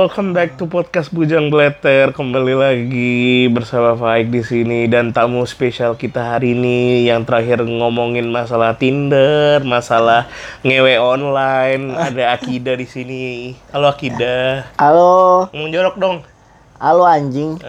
Welcome 0.00 0.32
back 0.32 0.56
to 0.56 0.64
podcast 0.64 1.12
Bujang 1.12 1.52
Bleter. 1.52 2.16
Kembali 2.16 2.56
lagi 2.56 3.44
bersama 3.52 3.92
Faik 3.92 4.32
di 4.32 4.40
sini 4.40 4.88
dan 4.88 5.12
tamu 5.12 5.44
spesial 5.44 5.92
kita 5.92 6.24
hari 6.24 6.56
ini 6.56 7.04
yang 7.04 7.28
terakhir 7.28 7.60
ngomongin 7.68 8.32
masalah 8.32 8.72
Tinder, 8.80 9.60
masalah 9.60 10.24
ngewe 10.64 10.96
online. 10.96 11.92
Ada 12.08 12.32
Akida 12.32 12.80
di 12.80 12.88
sini. 12.88 13.52
Halo 13.76 13.92
Akida. 13.92 14.72
Halo, 14.80 15.52
Ngomong 15.52 15.68
jorok 15.68 15.96
dong. 16.00 16.16
halo 16.80 17.04
anjing. 17.04 17.60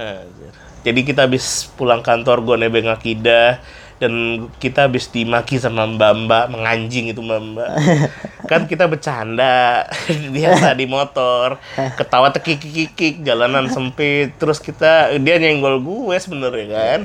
Jadi 0.88 1.00
kita 1.04 1.28
habis 1.28 1.68
pulang 1.76 2.00
kantor 2.00 2.48
gue 2.48 2.56
nebeng 2.64 2.88
Akida 2.88 3.60
dan 4.02 4.14
kita 4.58 4.90
habis 4.90 5.06
dimaki 5.14 5.62
sama 5.62 5.86
Mbak 5.86 6.12
Mbak 6.26 6.46
menganjing 6.58 7.14
itu 7.14 7.22
Mbak 7.22 7.42
Mbak. 7.54 7.72
kan 8.50 8.66
kita 8.66 8.90
bercanda 8.90 9.86
biasa 10.36 10.74
di 10.74 10.90
motor. 10.90 11.62
Ketawa 11.78 12.34
tekik-kikik 12.34 13.22
jalanan 13.22 13.70
sempit. 13.70 14.34
Terus 14.42 14.58
kita 14.58 15.14
dia 15.22 15.38
nyenggol 15.38 15.78
gue 15.86 16.18
sebenarnya 16.18 16.68
kan. 16.74 17.02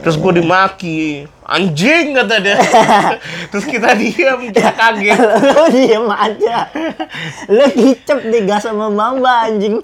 Terus 0.00 0.16
gue 0.16 0.32
dimaki. 0.40 1.28
Anjing 1.44 2.16
kata 2.16 2.40
dia. 2.40 2.56
Terus 3.52 3.68
kita 3.68 3.92
diam 3.92 4.40
kita 4.48 4.72
kaget. 4.72 5.20
Lu 5.20 5.64
diem 5.68 6.06
aja. 6.08 6.72
Lu 7.52 7.68
dicep 7.68 8.18
nih 8.24 8.48
gas 8.48 8.64
sama 8.64 8.88
mamba 8.88 9.44
anjing. 9.44 9.76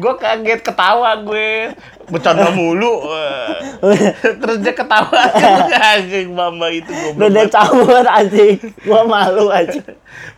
Gue 0.00 0.14
kaget 0.16 0.64
ketawa 0.64 1.20
gue 1.20 1.76
bercanda 2.06 2.50
mulu 2.50 3.02
terus 4.40 4.56
dia 4.60 4.72
ketawa 4.72 5.10
anjing 5.94 6.30
mama 6.30 6.70
itu 6.70 6.88
gue 6.88 7.18
udah 7.18 7.46
cabut 7.46 8.06
anjing. 8.06 8.56
Gua 8.82 9.02
malu 9.02 9.50
aja. 9.50 9.82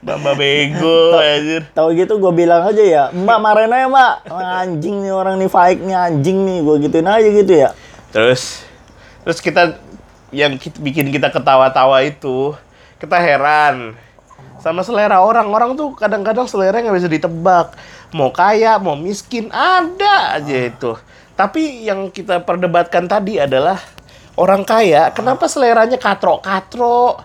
mama 0.00 0.34
bego 0.34 1.14
anjir 1.14 1.62
Tahu 1.70 1.94
gitu 1.94 2.19
gue 2.19 2.33
bilang 2.34 2.64
aja 2.64 2.83
ya, 2.83 3.05
Mbak 3.10 3.38
marahin 3.38 3.70
aja 3.70 3.86
Mbak. 3.86 4.14
Anjing 4.33 4.97
nih 5.00 5.12
orang 5.12 5.36
nih 5.36 5.47
Faik 5.47 5.78
nih 5.80 5.94
anjing 5.94 6.38
nih. 6.42 6.58
Gue 6.60 6.77
gituin 6.80 7.06
aja 7.06 7.28
gitu 7.28 7.52
ya. 7.52 7.70
terus 8.08 8.64
terus 9.20 9.38
kita 9.38 9.77
yang 10.28 10.56
kit- 10.56 10.77
bikin 10.77 11.08
kita 11.08 11.28
ketawa-tawa 11.28 12.00
itu 12.00 12.56
kita 12.97 13.16
heran 13.16 13.92
sama 14.58 14.80
selera 14.80 15.20
orang 15.20 15.47
orang 15.47 15.70
tuh 15.72 15.92
kadang-kadang 15.92 16.48
selera 16.48 16.75
nggak 16.75 16.97
bisa 16.97 17.06
ditebak 17.06 17.77
mau 18.10 18.28
kaya 18.28 18.80
mau 18.80 18.97
miskin 18.97 19.53
ada 19.53 20.34
aja 20.34 20.56
itu 20.66 20.97
tapi 21.39 21.86
yang 21.86 22.11
kita 22.11 22.42
perdebatkan 22.42 23.06
tadi 23.06 23.39
adalah 23.39 23.78
orang 24.34 24.67
kaya 24.67 25.14
kenapa 25.14 25.47
seleranya 25.47 25.94
katro-katro 25.97 27.22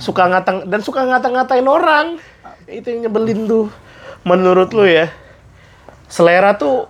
suka 0.00 0.32
ngatang 0.32 0.64
dan 0.64 0.80
suka 0.80 1.04
ngata-ngatain 1.04 1.68
orang 1.68 2.16
itu 2.64 2.88
yang 2.88 3.12
nyebelin 3.12 3.44
tuh 3.44 3.68
menurut 4.24 4.72
lu 4.72 4.88
ya 4.88 5.12
selera 6.08 6.56
tuh 6.56 6.88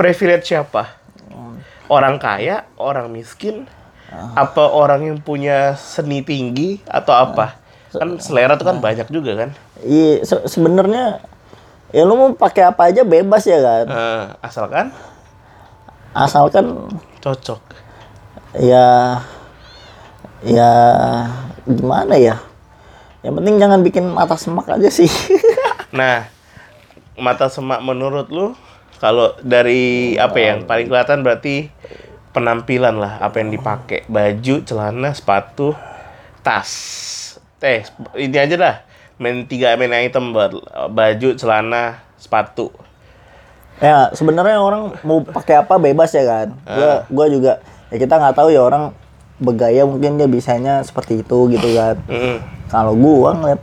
privilege 0.00 0.48
siapa 0.48 0.96
orang 1.86 2.18
kaya, 2.18 2.66
orang 2.82 3.14
miskin, 3.14 3.62
apa 4.34 4.66
orang 4.66 5.06
yang 5.06 5.18
punya 5.22 5.78
seni 5.78 6.18
tinggi 6.18 6.82
atau 6.82 7.14
apa? 7.14 7.58
Kan 7.94 8.18
selera 8.18 8.58
tuh 8.58 8.66
kan 8.66 8.82
banyak 8.82 9.06
juga 9.06 9.38
kan. 9.38 9.50
Iya, 9.86 10.26
se- 10.26 10.46
sebenarnya 10.50 11.22
ya 11.94 12.02
lu 12.02 12.18
mau 12.18 12.34
pakai 12.34 12.66
apa 12.66 12.90
aja 12.90 13.06
bebas 13.06 13.46
ya 13.46 13.62
kan. 13.62 13.86
Eh, 13.86 14.24
asalkan 14.42 14.90
Asalkan 16.16 16.88
cocok. 17.20 17.60
ya 18.56 19.20
ya 20.40 20.70
gimana 21.68 22.16
ya? 22.16 22.40
Yang 23.20 23.34
penting 23.36 23.56
jangan 23.60 23.80
bikin 23.84 24.04
mata 24.16 24.40
semak 24.40 24.64
aja 24.72 24.88
sih. 24.88 25.10
Nah, 25.96 26.28
mata 27.16 27.48
semak 27.48 27.80
menurut 27.80 28.28
lu 28.28 28.52
kalau 29.00 29.32
dari 29.40 30.12
apa 30.20 30.36
yang 30.36 30.58
paling 30.68 30.92
kelihatan 30.92 31.24
berarti 31.24 31.72
penampilan 32.36 33.00
lah, 33.00 33.16
apa 33.16 33.40
yang 33.40 33.48
dipakai, 33.48 34.04
baju, 34.04 34.60
celana, 34.60 35.16
sepatu, 35.16 35.72
tas. 36.44 36.68
Eh, 37.64 37.84
ini 38.20 38.36
aja 38.36 38.56
dah. 38.60 38.76
Main 39.16 39.48
tiga 39.48 39.72
main 39.80 40.04
item 40.04 40.36
buat 40.36 40.52
baju, 40.92 41.32
celana, 41.32 42.04
sepatu. 42.20 42.68
Ya 43.76 44.08
sebenarnya 44.10 44.56
orang 44.56 44.96
mau 45.02 45.20
pakai 45.20 45.60
apa 45.60 45.76
bebas 45.76 46.08
ya 46.10 46.24
kan. 46.24 46.48
Gua 46.64 46.92
gua 47.06 47.26
juga 47.28 47.52
ya 47.88 47.96
kita 47.96 48.16
nggak 48.16 48.34
tahu 48.34 48.48
ya 48.48 48.60
orang 48.60 48.96
bergaya 49.36 49.84
mungkin 49.84 50.16
dia 50.16 50.24
bisanya 50.24 50.80
seperti 50.80 51.20
itu 51.20 51.38
gitu 51.52 51.68
kan. 51.72 52.00
Mm. 52.06 52.38
Kalau 52.66 52.96
gua 52.96 53.30
ngeliat 53.32 53.60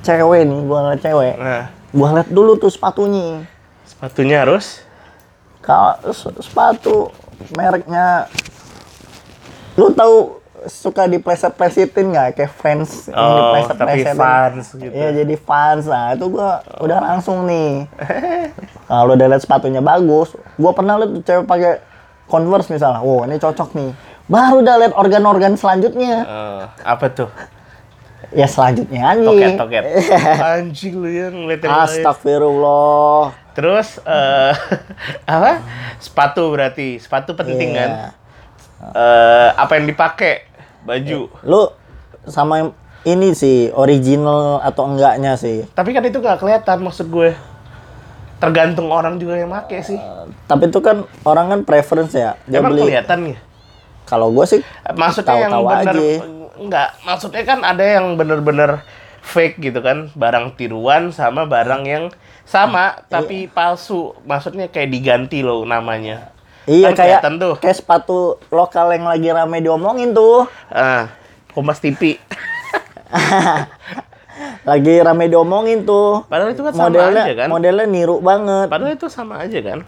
cewek 0.00 0.42
nih, 0.42 0.60
gua 0.64 0.78
ngeliat 0.82 1.02
cewek, 1.02 1.34
Nah, 1.36 1.64
gua 1.90 2.06
ngeliat 2.08 2.30
dulu 2.30 2.56
tuh 2.56 2.68
sepatunya. 2.68 3.44
sepatunya 3.84 4.40
harus 4.40 4.80
Kalau 5.58 5.92
se- 6.08 6.32
sepatu 6.40 7.12
mereknya 7.52 8.24
lu 9.74 9.92
tahu 9.92 10.40
suka 10.64 11.06
dipleset-plesetin 11.06 12.06
nggak 12.08 12.28
kayak 12.34 12.50
fans 12.50 13.06
yang 13.06 13.14
Oh, 13.14 13.28
tapi 13.28 13.38
dipleset-plesetin. 13.38 14.16
fans 14.16 14.64
gitu. 14.72 14.90
Iya 14.90 15.08
jadi 15.16 15.34
fans 15.36 15.84
nah 15.84 16.12
itu 16.12 16.26
gua 16.26 16.50
udah 16.76 16.98
langsung 17.00 17.44
nih 17.44 17.86
kalau 18.90 19.14
udah 19.14 19.26
lihat 19.26 19.38
sepatunya 19.38 19.78
bagus 19.78 20.28
gua 20.54 20.72
pernah 20.72 20.96
lihat 20.96 21.20
cewek 21.20 21.44
pakai 21.44 21.78
converse 22.24 22.68
misalnya 22.68 22.98
wow 22.98 23.22
ini 23.22 23.36
cocok 23.36 23.70
nih 23.72 23.90
baru 24.24 24.60
udah 24.60 24.74
lihat 24.78 24.94
organ-organ 24.94 25.54
selanjutnya 25.54 26.16
Eh, 26.20 26.62
apa 26.82 27.06
tuh? 27.08 27.30
ya 28.28 28.44
selanjutnya 28.44 29.00
aja 29.06 29.24
Toket, 29.24 29.56
toket. 29.56 29.84
Anjing 30.52 30.94
lu 30.94 31.08
yang 31.08 31.32
ngeliat 31.32 31.60
yang 31.60 31.72
lain. 31.72 31.84
Astagfirullah 31.88 33.32
Terus 33.54 33.98
eh 34.00 34.52
apa? 35.26 35.64
Sepatu 35.96 36.46
berarti. 36.48 36.94
Sepatu 36.96 37.32
penting 37.32 37.72
Iya. 37.72 37.78
kan? 37.78 37.90
Eh 38.92 39.48
apa 39.50 39.72
yang 39.74 39.86
dipakai? 39.86 40.46
Baju. 40.88 41.20
lu 41.44 41.62
sama 42.24 42.54
yang 42.58 42.70
ini 43.04 43.30
sih 43.30 43.68
original 43.72 44.58
atau 44.60 44.88
enggaknya 44.88 45.36
sih 45.36 45.68
Tapi 45.70 45.92
kan 45.92 46.02
itu 46.02 46.18
nggak 46.18 46.40
kelihatan 46.40 46.82
maksud 46.82 47.08
gue. 47.08 47.36
Tergantung 48.38 48.86
orang 48.88 49.18
juga 49.18 49.34
yang 49.34 49.50
make 49.50 49.82
sih. 49.82 49.98
tapi 50.46 50.70
itu 50.70 50.78
kan 50.78 51.02
orang 51.22 51.46
kan 51.48 51.60
preference 51.62 52.14
ya 52.14 52.38
dia 52.46 52.62
Emang 52.62 52.70
beli 52.72 52.86
kelihatan 52.86 53.34
ya? 53.34 53.38
kalau 54.04 54.30
gue 54.30 54.44
sih 54.46 54.60
Maksudnya 54.88 55.36
yang 55.36 55.52
Tahu-tahu 55.52 55.68
bener 55.68 55.94
aja. 55.94 56.08
enggak, 56.56 56.88
maksudnya 57.02 57.42
kan 57.44 57.58
ada 57.60 57.84
yang 57.84 58.14
bener-bener 58.14 58.70
fake 59.20 59.60
gitu 59.60 59.84
kan, 59.84 60.08
barang 60.16 60.56
tiruan 60.56 61.12
sama 61.12 61.44
barang 61.44 61.82
yang 61.84 62.04
sama 62.42 63.04
tapi 63.06 63.44
palsu. 63.46 64.16
Maksudnya 64.24 64.72
kayak 64.72 64.88
diganti 64.88 65.44
loh 65.44 65.68
namanya. 65.68 66.32
Iya 66.68 66.92
Kan 66.92 66.96
kayak 66.96 67.20
tuh. 67.34 67.54
kayak 67.56 67.76
sepatu 67.76 68.18
lokal 68.48 68.92
yang 68.92 69.04
lagi 69.04 69.28
rame 69.28 69.58
diomongin 69.58 70.12
tuh 70.12 70.44
Ah, 70.68 71.08
Kompas 71.50 71.80
TV. 71.80 72.20
lagi 74.62 74.94
rame 74.98 75.26
diomongin 75.26 75.82
tuh 75.82 76.22
Padahal 76.24 76.52
itu 76.52 76.62
kan 76.62 76.70
sama 76.70 76.84
modelnya 76.86 77.24
aja 77.24 77.34
kan. 77.34 77.48
modelnya 77.48 77.86
niru 77.86 78.20
banget 78.20 78.66
Padahal 78.68 78.92
itu 78.92 79.06
sama 79.08 79.40
aja 79.40 79.58
kan. 79.58 79.78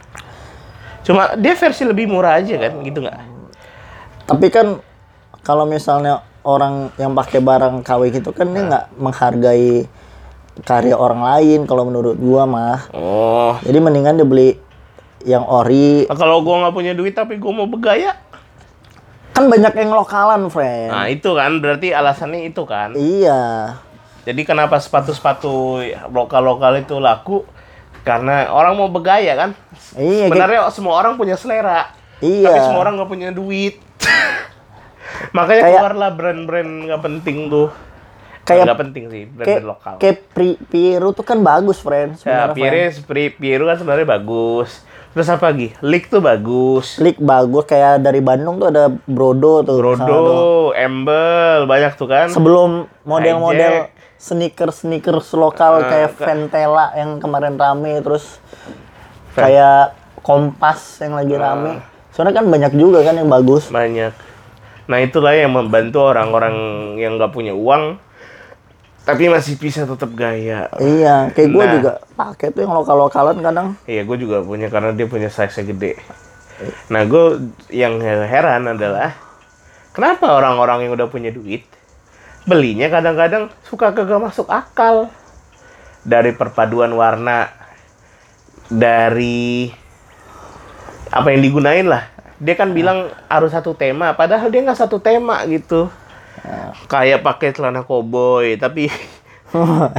Cuma 1.01 1.33
dia 1.35 1.55
versi 1.55 1.83
lebih 1.83 2.07
murah 2.07 2.37
aja 2.37 2.57
kan, 2.59 2.73
gitu 2.81 3.01
nggak? 3.01 3.21
tapi 4.23 4.47
kan 4.47 4.79
kalau 5.41 5.65
misalnya 5.65 6.23
orang 6.41 6.95
yang 6.95 7.11
pakai 7.11 7.39
barang 7.39 7.83
KW 7.83 8.01
gitu 8.13 8.31
kan 8.31 8.47
dia 8.47 8.63
nggak 8.63 8.87
menghargai 8.95 9.91
karya 10.63 10.95
orang 10.95 11.19
lain 11.21 11.61
kalau 11.65 11.83
menurut 11.83 12.15
gua 12.15 12.45
mah 12.45 12.87
Oh, 12.91 13.59
jadi 13.61 13.77
mendingan 13.77 14.15
dia 14.15 14.25
beli 14.25 14.55
yang 15.23 15.43
ori 15.43 16.05
Nah, 16.05 16.17
kalau 16.17 16.41
gua 16.41 16.63
nggak 16.63 16.75
punya 16.75 16.93
duit 16.93 17.13
tapi 17.13 17.37
gua 17.37 17.53
mau 17.55 17.67
bergaya, 17.67 18.17
kan 19.31 19.47
banyak 19.47 19.73
yang 19.75 19.91
lokalan 19.91 20.49
friend 20.49 20.91
nah 20.91 21.07
itu 21.07 21.31
kan 21.31 21.51
berarti 21.59 21.91
alasannya 21.91 22.47
itu 22.47 22.63
kan. 22.63 22.93
iya 22.93 23.77
Jadi 24.21 24.45
kenapa 24.45 24.77
sepatu-sepatu 24.77 25.81
lokal-lokal 26.07 26.77
itu 26.77 26.97
laku? 26.97 27.41
Karena 28.01 28.49
orang 28.49 28.77
mau 28.77 28.89
bergaya 28.89 29.33
kan. 29.35 29.51
iya 29.95 30.25
kayak- 30.25 30.29
Sebenarnya 30.29 30.61
semua 30.71 30.95
orang 30.95 31.17
punya 31.17 31.35
selera. 31.35 31.89
Iya. 32.19 32.47
Tapi 32.47 32.61
semua 32.63 32.81
orang 32.81 32.95
nggak 32.97 33.11
punya 33.11 33.29
duit. 33.31 33.81
Makanya 35.37 35.63
Kayak- 35.63 35.81
keluarlah 35.81 36.11
brand-brand 36.13 36.71
nggak 36.85 37.01
penting 37.01 37.49
tuh. 37.49 37.69
Kayak- 38.43 38.67
nggak 38.67 38.81
penting 38.83 39.05
sih 39.07 39.23
kayak 39.25 39.35
brand-brand 39.35 39.69
lokal. 39.69 39.95
kayak 39.97 40.17
Pri- 40.33 40.61
Piru 40.65 41.09
tuh 41.13 41.25
kan 41.25 41.39
bagus 41.39 41.79
friend 41.79 42.21
Ya, 42.21 42.51
Pri- 43.01 43.33
Pierre 43.33 43.65
kan 43.65 43.77
sebenarnya 43.79 44.09
bagus. 44.11 44.85
Terus 45.11 45.27
apa 45.27 45.51
lagi? 45.51 45.75
Leak 45.83 46.07
tuh 46.07 46.23
bagus. 46.23 46.97
Slick 46.97 47.19
bagus 47.19 47.67
kayak 47.67 47.99
dari 47.99 48.23
Bandung 48.23 48.63
tuh 48.63 48.71
ada 48.71 48.87
Brodo 49.05 49.67
tuh. 49.67 49.83
Brodo, 49.83 50.71
Embel, 50.71 51.67
banyak 51.67 51.99
tuh 51.99 52.07
kan. 52.07 52.31
Sebelum 52.31 52.87
model-model 53.03 53.91
Hijack. 53.91 53.99
sneakers 54.17 54.77
sneakers 54.81 55.35
lokal 55.35 55.83
Nah, 55.83 55.89
kayak 55.89 56.11
ke- 56.15 56.23
Ventela 56.23 56.95
yang 56.95 57.19
kemarin 57.19 57.59
rame 57.59 57.99
terus 57.99 58.39
kayak 59.33 59.99
Kompas 60.21 61.01
yang 61.01 61.17
lagi 61.17 61.33
rame. 61.33 61.81
Soalnya 62.13 62.37
kan 62.37 62.47
banyak 62.47 62.77
juga 62.77 63.01
kan 63.01 63.17
yang 63.17 63.27
bagus. 63.27 63.67
Banyak. 63.67 64.13
Nah 64.85 64.99
itulah 65.01 65.33
yang 65.33 65.51
membantu 65.51 66.05
orang-orang 66.05 66.55
yang 66.99 67.17
nggak 67.17 67.33
punya 67.33 67.51
uang 67.51 67.97
tapi 69.05 69.27
masih 69.33 69.57
bisa 69.57 69.89
tetap 69.89 70.11
gaya. 70.13 70.69
Iya, 70.79 71.33
kayak 71.33 71.51
gue 71.51 71.65
Nah. 71.65 71.73
juga 71.79 71.93
pakai 72.15 72.53
tuh 72.53 72.63
yang 72.63 72.75
lokal-lokalan 72.77 73.37
kadang. 73.41 73.69
Iya, 73.89 74.05
gue 74.05 74.17
juga 74.21 74.45
punya 74.45 74.69
karena 74.69 74.93
dia 74.93 75.09
punya 75.09 75.33
size 75.33 75.65
gede. 75.65 75.97
Nah, 76.93 77.09
gue 77.09 77.51
yang 77.73 77.97
heran 78.05 78.69
adalah 78.69 79.17
kenapa 79.97 80.29
orang-orang 80.37 80.85
yang 80.87 80.93
udah 80.95 81.09
punya 81.09 81.33
duit 81.33 81.65
belinya 82.45 82.89
kadang-kadang 82.89 83.53
suka 83.65 83.93
kagak 83.93 84.21
masuk 84.21 84.49
akal 84.49 85.09
dari 86.05 86.33
perpaduan 86.33 86.93
warna 86.97 87.53
dari 88.69 89.69
apa 91.11 91.29
yang 91.35 91.43
digunain 91.43 91.87
lah. 91.89 92.05
Dia 92.41 92.57
kan 92.57 92.73
bilang 92.73 93.13
harus 93.29 93.53
satu 93.53 93.77
tema, 93.77 94.17
padahal 94.17 94.49
dia 94.49 94.65
nggak 94.65 94.81
satu 94.81 94.97
tema 94.97 95.45
gitu. 95.45 95.93
Kayak 96.89 97.23
pakai 97.23 97.53
celana 97.53 97.85
koboi, 97.85 98.57
tapi 98.57 98.89
Wah, 99.51 99.91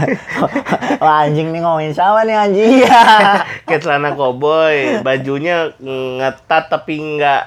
anjing 1.28 1.52
nih 1.52 1.60
ngomongin 1.60 1.92
siapa 1.92 2.24
nih 2.24 2.36
anjing? 2.40 2.72
Iya. 2.88 3.04
kayak 3.68 3.82
celana 3.84 4.16
koboi, 4.16 5.04
bajunya 5.04 5.76
ngetat 5.84 6.72
tapi 6.72 7.20
nggak 7.20 7.42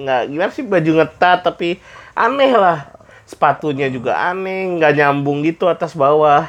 nggak 0.00 0.22
gimana 0.32 0.52
sih 0.52 0.64
baju 0.64 0.90
ngetat 1.04 1.38
tapi 1.44 1.76
aneh 2.16 2.52
lah. 2.56 2.88
Sepatunya 3.28 3.92
juga 3.92 4.16
aneh, 4.18 4.80
nggak 4.80 4.92
nyambung 4.96 5.44
gitu 5.44 5.68
atas 5.68 5.92
bawah. 5.92 6.48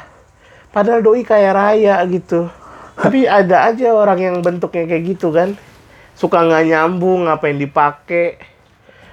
Padahal 0.72 1.04
doi 1.04 1.22
kaya 1.22 1.52
raya 1.52 2.00
gitu. 2.08 2.48
Tapi 2.96 3.28
ada 3.28 3.68
aja 3.68 3.92
orang 3.92 4.18
yang 4.18 4.36
bentuknya 4.40 4.88
kayak 4.88 5.04
gitu 5.16 5.28
kan. 5.28 5.54
Suka 6.16 6.40
nggak 6.40 6.72
nyambung 6.72 7.28
apa 7.28 7.52
yang 7.52 7.60
dipakai. 7.60 8.40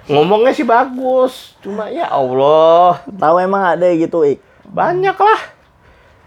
Ngomongnya 0.08 0.52
sih 0.56 0.64
bagus, 0.64 1.54
cuma 1.60 1.90
ya 1.92 2.08
Allah, 2.08 3.04
Tahu 3.04 3.36
emang 3.42 3.76
ada 3.76 3.86
gitu, 3.92 4.24
Ik. 4.24 4.40
banyak 4.64 5.14
lah. 5.14 5.40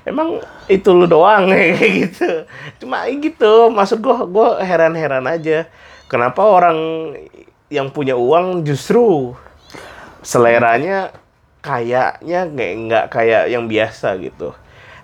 Emang 0.04 0.44
itu 0.68 0.92
lu 0.92 1.08
doang 1.08 1.48
kayak 1.48 1.80
gitu. 2.06 2.44
Cuma 2.84 3.08
gitu, 3.08 3.72
maksud 3.72 4.04
gua 4.04 4.28
gua 4.28 4.60
heran-heran 4.60 5.24
aja. 5.24 5.66
Kenapa 6.12 6.44
orang 6.44 6.78
yang 7.72 7.90
punya 7.90 8.14
uang 8.14 8.68
justru 8.68 9.34
seleranya 10.22 11.10
kayaknya 11.64 12.40
nggak 12.52 12.72
nggak 12.88 13.06
kayak 13.10 13.44
yang 13.48 13.66
biasa 13.72 14.20
gitu. 14.20 14.52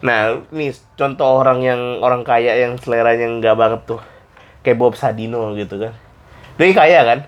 Nah, 0.04 0.44
nih 0.51 0.75
contoh 0.95 1.27
orang 1.27 1.60
yang 1.63 1.81
orang 2.04 2.24
kaya 2.24 2.56
yang 2.60 2.75
seleranya 2.80 3.27
nggak 3.39 3.56
banget 3.56 3.81
tuh. 3.88 4.01
Kayak 4.63 4.80
Bob 4.80 4.94
Sadino 5.00 5.56
gitu 5.56 5.80
kan. 5.80 5.95
Dia 6.60 6.75
kaya 6.75 7.00
kan? 7.07 7.19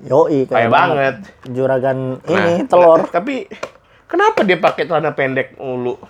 Yoi, 0.00 0.48
Kaya 0.48 0.66
banget. 0.66 1.14
Juragan 1.44 2.16
Nah, 2.18 2.30
ini 2.30 2.64
telur. 2.64 3.04
nggak- 3.04 3.12
Tapi 3.12 3.34
kenapa 4.04 4.40
dia 4.42 4.56
pakai 4.56 4.84
celana 4.84 5.12
pendek 5.12 5.54
mulu? 5.54 6.00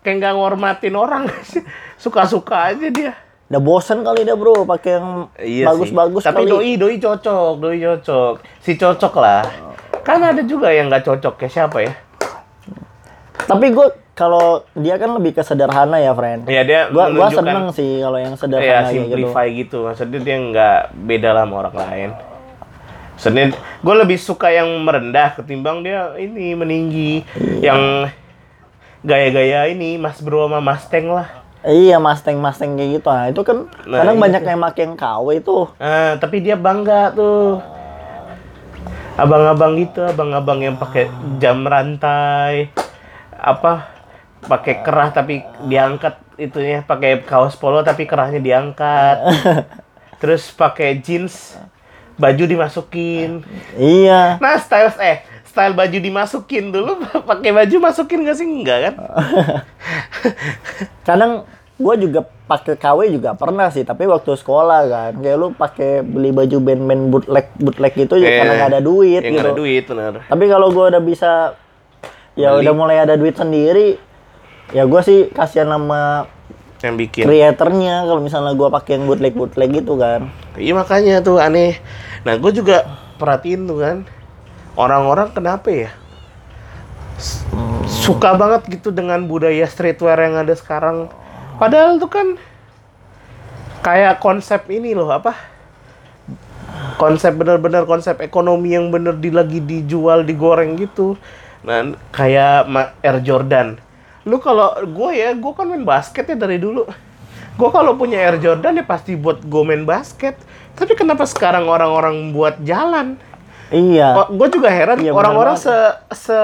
Kayak 0.00 0.16
nggak 0.18 0.34
ngormatin 0.34 0.94
orang. 0.94 1.28
Suka-suka 2.02 2.72
aja 2.72 2.88
dia. 2.88 3.12
Udah 3.46 3.60
bosen 3.60 4.00
kali 4.00 4.24
dia, 4.24 4.32
Bro, 4.32 4.64
pakai 4.64 4.96
yang 4.96 5.08
Iya 5.36 5.68
bagus-bagus. 5.68 6.24
Tapi 6.24 6.42
kali. 6.42 6.50
doi 6.50 6.70
doi 6.74 6.96
cocok, 6.96 7.52
doi 7.58 7.76
cocok. 7.78 8.34
Si 8.58 8.72
cocok 8.74 9.14
lah. 9.14 9.44
Kan 10.00 10.18
ada 10.18 10.40
juga 10.42 10.72
yang 10.72 10.88
nggak 10.88 11.04
cocok 11.04 11.36
kayak 11.36 11.52
siapa 11.52 11.78
ya? 11.78 11.92
Tapi 13.42 13.66
gue 13.68 13.86
kalau 14.12 14.64
dia 14.72 14.96
kan 14.96 15.12
lebih 15.12 15.32
ke 15.32 15.42
sederhana 15.42 15.96
ya, 15.96 16.12
friend. 16.12 16.44
Iya 16.44 16.62
dia 16.64 16.80
Gua 16.88 17.12
gua 17.12 17.28
seneng 17.28 17.68
sih 17.70 18.00
kalau 18.00 18.16
yang 18.16 18.32
Iya, 18.32 18.40
sederhana 18.40 18.66
kayak 18.82 18.88
gitu. 18.88 19.04
simplify 19.04 19.46
gitu. 19.48 19.78
Maksudnya 19.84 20.18
dia 20.18 20.36
nggak 20.40 20.78
beda 20.96 21.28
lah 21.30 21.44
sama 21.44 21.54
orang 21.60 21.76
lain. 21.76 22.10
Maksudnya 23.22 23.54
gue 23.54 23.94
lebih 24.02 24.18
suka 24.18 24.50
yang 24.50 24.66
merendah 24.82 25.38
ketimbang 25.38 25.86
dia 25.86 26.10
ini 26.18 26.58
meninggi. 26.58 27.22
Iya. 27.38 27.70
Yang 27.70 27.82
gaya-gaya 29.06 29.70
ini 29.70 29.94
Mas 29.94 30.18
Bro 30.18 30.50
sama 30.50 30.58
Mas 30.58 30.90
Teng 30.90 31.06
lah. 31.06 31.30
Iya, 31.62 32.02
Mustang 32.02 32.42
Mustang 32.42 32.74
kayak 32.74 32.98
gitu. 32.98 33.06
Nah, 33.06 33.30
itu 33.30 33.40
kan 33.46 33.70
Nah, 33.86 34.02
kadang 34.02 34.18
itu. 34.18 34.22
banyak 34.26 34.42
yang 34.42 34.58
pakai 34.58 34.82
yang 34.82 34.94
KW 34.98 35.26
itu. 35.38 35.56
Ah, 35.78 36.18
tapi 36.18 36.42
dia 36.42 36.58
bangga 36.58 37.14
tuh. 37.14 37.62
Abang-abang 39.14 39.78
gitu, 39.78 40.02
abang-abang 40.02 40.58
yang 40.58 40.74
pakai 40.74 41.06
jam 41.38 41.62
rantai, 41.62 42.74
apa 43.30 43.86
pakai 44.42 44.82
kerah 44.82 45.14
tapi 45.14 45.46
diangkat 45.70 46.18
itunya, 46.42 46.82
pakai 46.82 47.22
kaos 47.22 47.54
polo 47.54 47.86
tapi 47.86 48.02
kerahnya 48.02 48.42
diangkat. 48.42 49.22
Terus 50.18 50.50
pakai 50.50 50.98
jeans, 50.98 51.54
baju 52.14 52.42
dimasukin. 52.44 53.40
Iya. 53.74 54.36
Nah, 54.36 54.56
style 54.56 54.90
eh 54.98 55.24
style 55.42 55.72
baju 55.72 55.94
dimasukin 55.94 56.68
dulu 56.68 57.00
pakai 57.28 57.50
baju 57.50 57.74
masukin 57.78 58.22
gak 58.22 58.34
sih 58.34 58.44
enggak 58.44 58.78
kan? 58.82 58.94
Kadang 61.02 61.44
gue 61.76 61.94
juga 61.98 62.20
pakai 62.46 62.76
KW 62.76 62.98
juga 63.10 63.32
pernah 63.32 63.68
sih, 63.68 63.82
tapi 63.82 64.04
waktu 64.04 64.32
sekolah 64.32 64.80
kan. 64.86 65.10
Kayak 65.18 65.36
lu 65.36 65.46
pakai 65.52 66.00
beli 66.00 66.30
baju 66.30 66.56
band-band 66.58 67.02
bootleg 67.10 67.46
bootleg 67.56 67.92
gitu 67.96 68.14
ya 68.16 68.28
karena 68.34 68.52
nggak 68.56 68.70
ada 68.70 68.80
duit 68.80 69.20
Yang 69.20 69.32
gitu. 69.32 69.42
ada 69.42 69.52
duit 69.52 69.82
bener. 69.84 70.12
Tapi 70.24 70.44
kalau 70.46 70.66
gue 70.70 70.84
udah 70.88 71.02
bisa 71.02 71.30
ya 72.32 72.48
Beli. 72.50 72.64
udah 72.64 72.72
mulai 72.72 72.96
ada 72.98 73.12
duit 73.12 73.34
sendiri, 73.34 73.98
ya 74.70 74.82
gue 74.84 75.00
sih 75.02 75.18
kasihan 75.28 75.68
sama 75.68 76.26
Yang 76.80 76.94
bikin. 76.98 77.22
kreatornya 77.26 77.94
kalau 78.04 78.20
misalnya 78.20 78.52
gue 78.52 78.68
pakai 78.70 78.90
yang 78.96 79.04
bootleg 79.04 79.32
bootleg 79.34 79.68
gitu 79.74 79.96
kan. 79.96 80.28
Iya 80.56 80.72
makanya 80.76 81.24
tuh 81.24 81.40
aneh. 81.40 81.80
Nah 82.22 82.36
gue 82.36 82.52
juga 82.52 82.84
perhatiin 83.16 83.64
tuh 83.64 83.78
kan 83.80 83.96
orang-orang 84.76 85.32
kenapa 85.32 85.68
ya 85.68 85.90
S- 87.16 87.44
suka 87.86 88.34
banget 88.34 88.80
gitu 88.80 88.90
dengan 88.90 89.22
budaya 89.24 89.64
streetwear 89.68 90.18
yang 90.18 90.36
ada 90.42 90.52
sekarang. 90.56 91.08
Padahal 91.56 91.96
tuh 92.02 92.10
kan 92.10 92.26
kayak 93.84 94.18
konsep 94.22 94.66
ini 94.68 94.92
loh 94.92 95.10
apa? 95.10 95.34
Konsep 96.96 97.36
bener-bener 97.36 97.84
konsep 97.84 98.18
ekonomi 98.20 98.74
yang 98.74 98.88
bener 98.88 99.16
di 99.16 99.30
lagi 99.30 99.60
dijual 99.60 100.24
digoreng 100.24 100.76
gitu. 100.80 101.14
Nah 101.62 101.94
kayak 102.10 102.66
Air 103.04 103.18
Jordan. 103.22 103.78
Lu 104.22 104.38
kalau 104.38 104.70
gue 104.86 105.10
ya, 105.18 105.34
gue 105.34 105.52
kan 105.54 105.66
main 105.66 105.82
basket 105.82 106.30
ya 106.30 106.36
dari 106.38 106.58
dulu. 106.58 106.86
Gue 107.52 107.68
kalau 107.68 107.94
punya 108.00 108.16
Air 108.18 108.40
Jordan 108.40 108.80
ya 108.80 108.84
pasti 108.84 109.12
buat 109.12 109.44
gue 109.44 109.62
main 109.62 109.84
basket. 109.84 110.40
Tapi 110.72 110.96
kenapa 110.96 111.28
sekarang 111.28 111.68
orang-orang 111.68 112.32
buat 112.32 112.56
jalan? 112.64 113.20
Iya. 113.72 114.28
gue 114.28 114.48
juga 114.52 114.68
heran 114.68 115.00
Iya, 115.00 115.16
orang-orang 115.16 115.56
se 115.56 115.72
se 116.12 116.36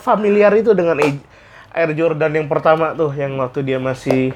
familiar 0.00 0.48
itu 0.56 0.72
dengan 0.72 0.96
Air 1.76 1.90
Jordan 1.92 2.32
yang 2.32 2.48
pertama 2.48 2.96
tuh 2.96 3.12
yang 3.12 3.36
waktu 3.36 3.60
dia 3.60 3.76
masih 3.76 4.32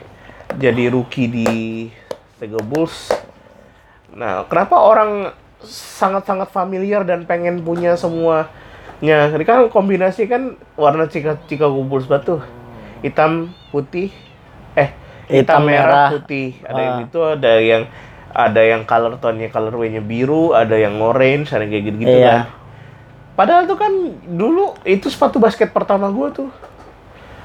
jadi 0.61 0.93
rookie 0.93 1.25
di 1.25 1.49
Chicago 2.37 2.61
Bulls. 2.61 3.09
Nah, 4.13 4.45
kenapa 4.47 4.77
orang 4.77 5.33
sangat-sangat 5.65 6.53
familiar 6.53 7.03
dan 7.09 7.25
pengen 7.25 7.65
punya 7.65 7.97
semuanya? 7.97 9.33
Ini 9.33 9.45
kan 9.49 9.73
kombinasi 9.73 10.29
kan 10.29 10.61
warna 10.77 11.09
Chica- 11.09 11.41
Chicago 11.49 11.81
Bulls 11.81 12.05
batu. 12.05 12.45
Hitam, 13.01 13.53
putih, 13.73 14.13
eh 14.77 14.93
hitam, 15.27 15.37
Hitam, 15.37 15.61
merah, 15.65 15.85
merah. 15.85 16.09
putih. 16.13 16.49
Ada 16.61 16.81
yang 16.81 16.95
Ah. 16.95 17.05
itu, 17.05 17.19
ada 17.21 17.53
yang 17.57 17.83
ada 18.35 18.61
yang 18.61 18.83
color 18.83 19.15
tone-nya 19.17 19.47
colorway-nya 19.47 20.03
biru, 20.03 20.51
ada 20.51 20.75
yang 20.75 20.99
orange, 20.99 21.51
ada 21.51 21.63
yang 21.63 21.73
kayak 21.73 21.85
gitu-gitu 21.87 22.11
Iya. 22.13 22.27
kan. 22.27 22.41
Padahal 23.35 23.63
tuh 23.65 23.75
kan 23.75 23.93
dulu 24.25 24.75
itu 24.83 25.07
sepatu 25.07 25.39
basket 25.39 25.71
pertama 25.71 26.07
gua 26.09 26.31
tuh. 26.31 26.51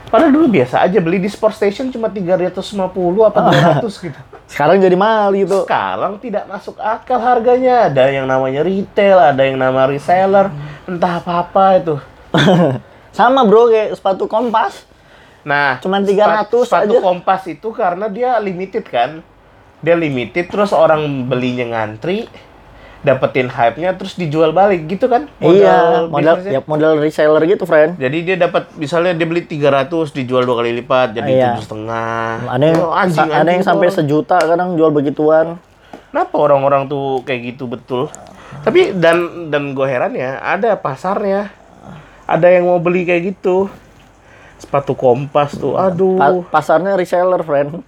Padahal 0.07 0.33
dulu 0.33 0.49
biasa 0.49 0.81
aja 0.81 0.97
beli 0.97 1.17
di 1.17 1.29
Sport 1.29 1.53
Station 1.53 1.89
cuma 1.89 2.09
350 2.09 2.73
apa 3.21 3.45
200 3.45 4.01
gitu. 4.01 4.17
Sekarang 4.45 4.81
jadi 4.81 4.97
mahal 4.97 5.37
gitu. 5.37 5.61
Sekarang 5.61 6.17
tidak 6.17 6.49
masuk 6.49 6.73
akal 6.75 7.21
harganya. 7.21 7.85
Ada 7.85 8.09
yang 8.09 8.25
namanya 8.25 8.65
retail, 8.65 9.21
ada 9.21 9.45
yang 9.45 9.61
nama 9.61 9.85
reseller, 9.85 10.49
entah 10.83 11.21
apa-apa 11.21 11.77
itu. 11.77 11.95
Sama 13.11 13.45
bro 13.45 13.69
kayak 13.69 13.93
sepatu 13.93 14.25
kompas. 14.25 14.88
Nah, 15.41 15.79
Cuman 15.79 16.01
sepat- 16.01 16.51
300 16.51 16.67
sepatu 16.67 16.93
aja. 16.93 16.99
kompas 17.01 17.41
itu 17.45 17.67
karena 17.69 18.05
dia 18.07 18.37
limited 18.37 18.83
kan. 18.83 19.23
Dia 19.79 19.95
limited 19.95 20.45
terus 20.45 20.69
orang 20.69 20.99
belinya 21.25 21.63
ngantri, 21.69 22.27
dapetin 22.99 23.47
hype-nya 23.47 23.95
terus 23.95 24.13
dijual 24.13 24.51
balik 24.51 24.83
gitu 24.85 25.07
kan. 25.07 25.31
iya, 25.39 26.03
modal 26.05 26.43
ya 26.43 26.59
modal 26.61 26.99
reseller 26.99 27.39
gitu, 27.45 27.63
friend. 27.63 27.95
Jadi 27.95 28.17
dia 28.21 28.35
dapat 28.37 28.67
misalnya 28.75 29.15
dia 29.15 29.23
beli 29.23 29.41
300 29.41 29.87
dijual 30.11 30.43
dua 30.43 30.59
kali 30.59 30.75
lipat 30.75 31.15
jadi 31.15 31.31
Iya. 31.31 31.47
tujuh 31.49 31.63
setengah. 31.65 32.43
Ada 32.45 32.63
yang 32.65 32.79
Oh, 32.81 32.91
anjing, 32.91 33.15
sa- 33.15 33.31
ada 33.31 33.39
anjing 33.39 33.55
yang 33.55 33.63
sampai 33.63 33.87
orang. 33.87 33.97
sejuta 33.97 34.37
kadang 34.37 34.69
jual 34.75 34.91
begituan. 34.91 35.47
Kenapa 36.09 36.35
orang-orang 36.35 36.83
tuh 36.85 37.23
kayak 37.23 37.41
gitu 37.49 37.63
betul? 37.65 38.11
Tapi 38.59 38.91
dan 38.93 39.15
dan 39.47 39.71
gue 39.71 39.87
heran 39.87 40.11
ya, 40.11 40.35
ada 40.37 40.75
pasarnya. 40.75 41.55
Ada 42.25 42.51
yang 42.51 42.67
mau 42.67 42.77
beli 42.77 43.07
kayak 43.07 43.31
gitu. 43.31 43.71
Sepatu 44.59 44.91
kompas 44.91 45.55
tuh, 45.55 45.73
aduh. 45.73 46.19
Pa- 46.19 46.59
pasarnya 46.59 46.93
reseller, 46.93 47.39
friend. 47.41 47.79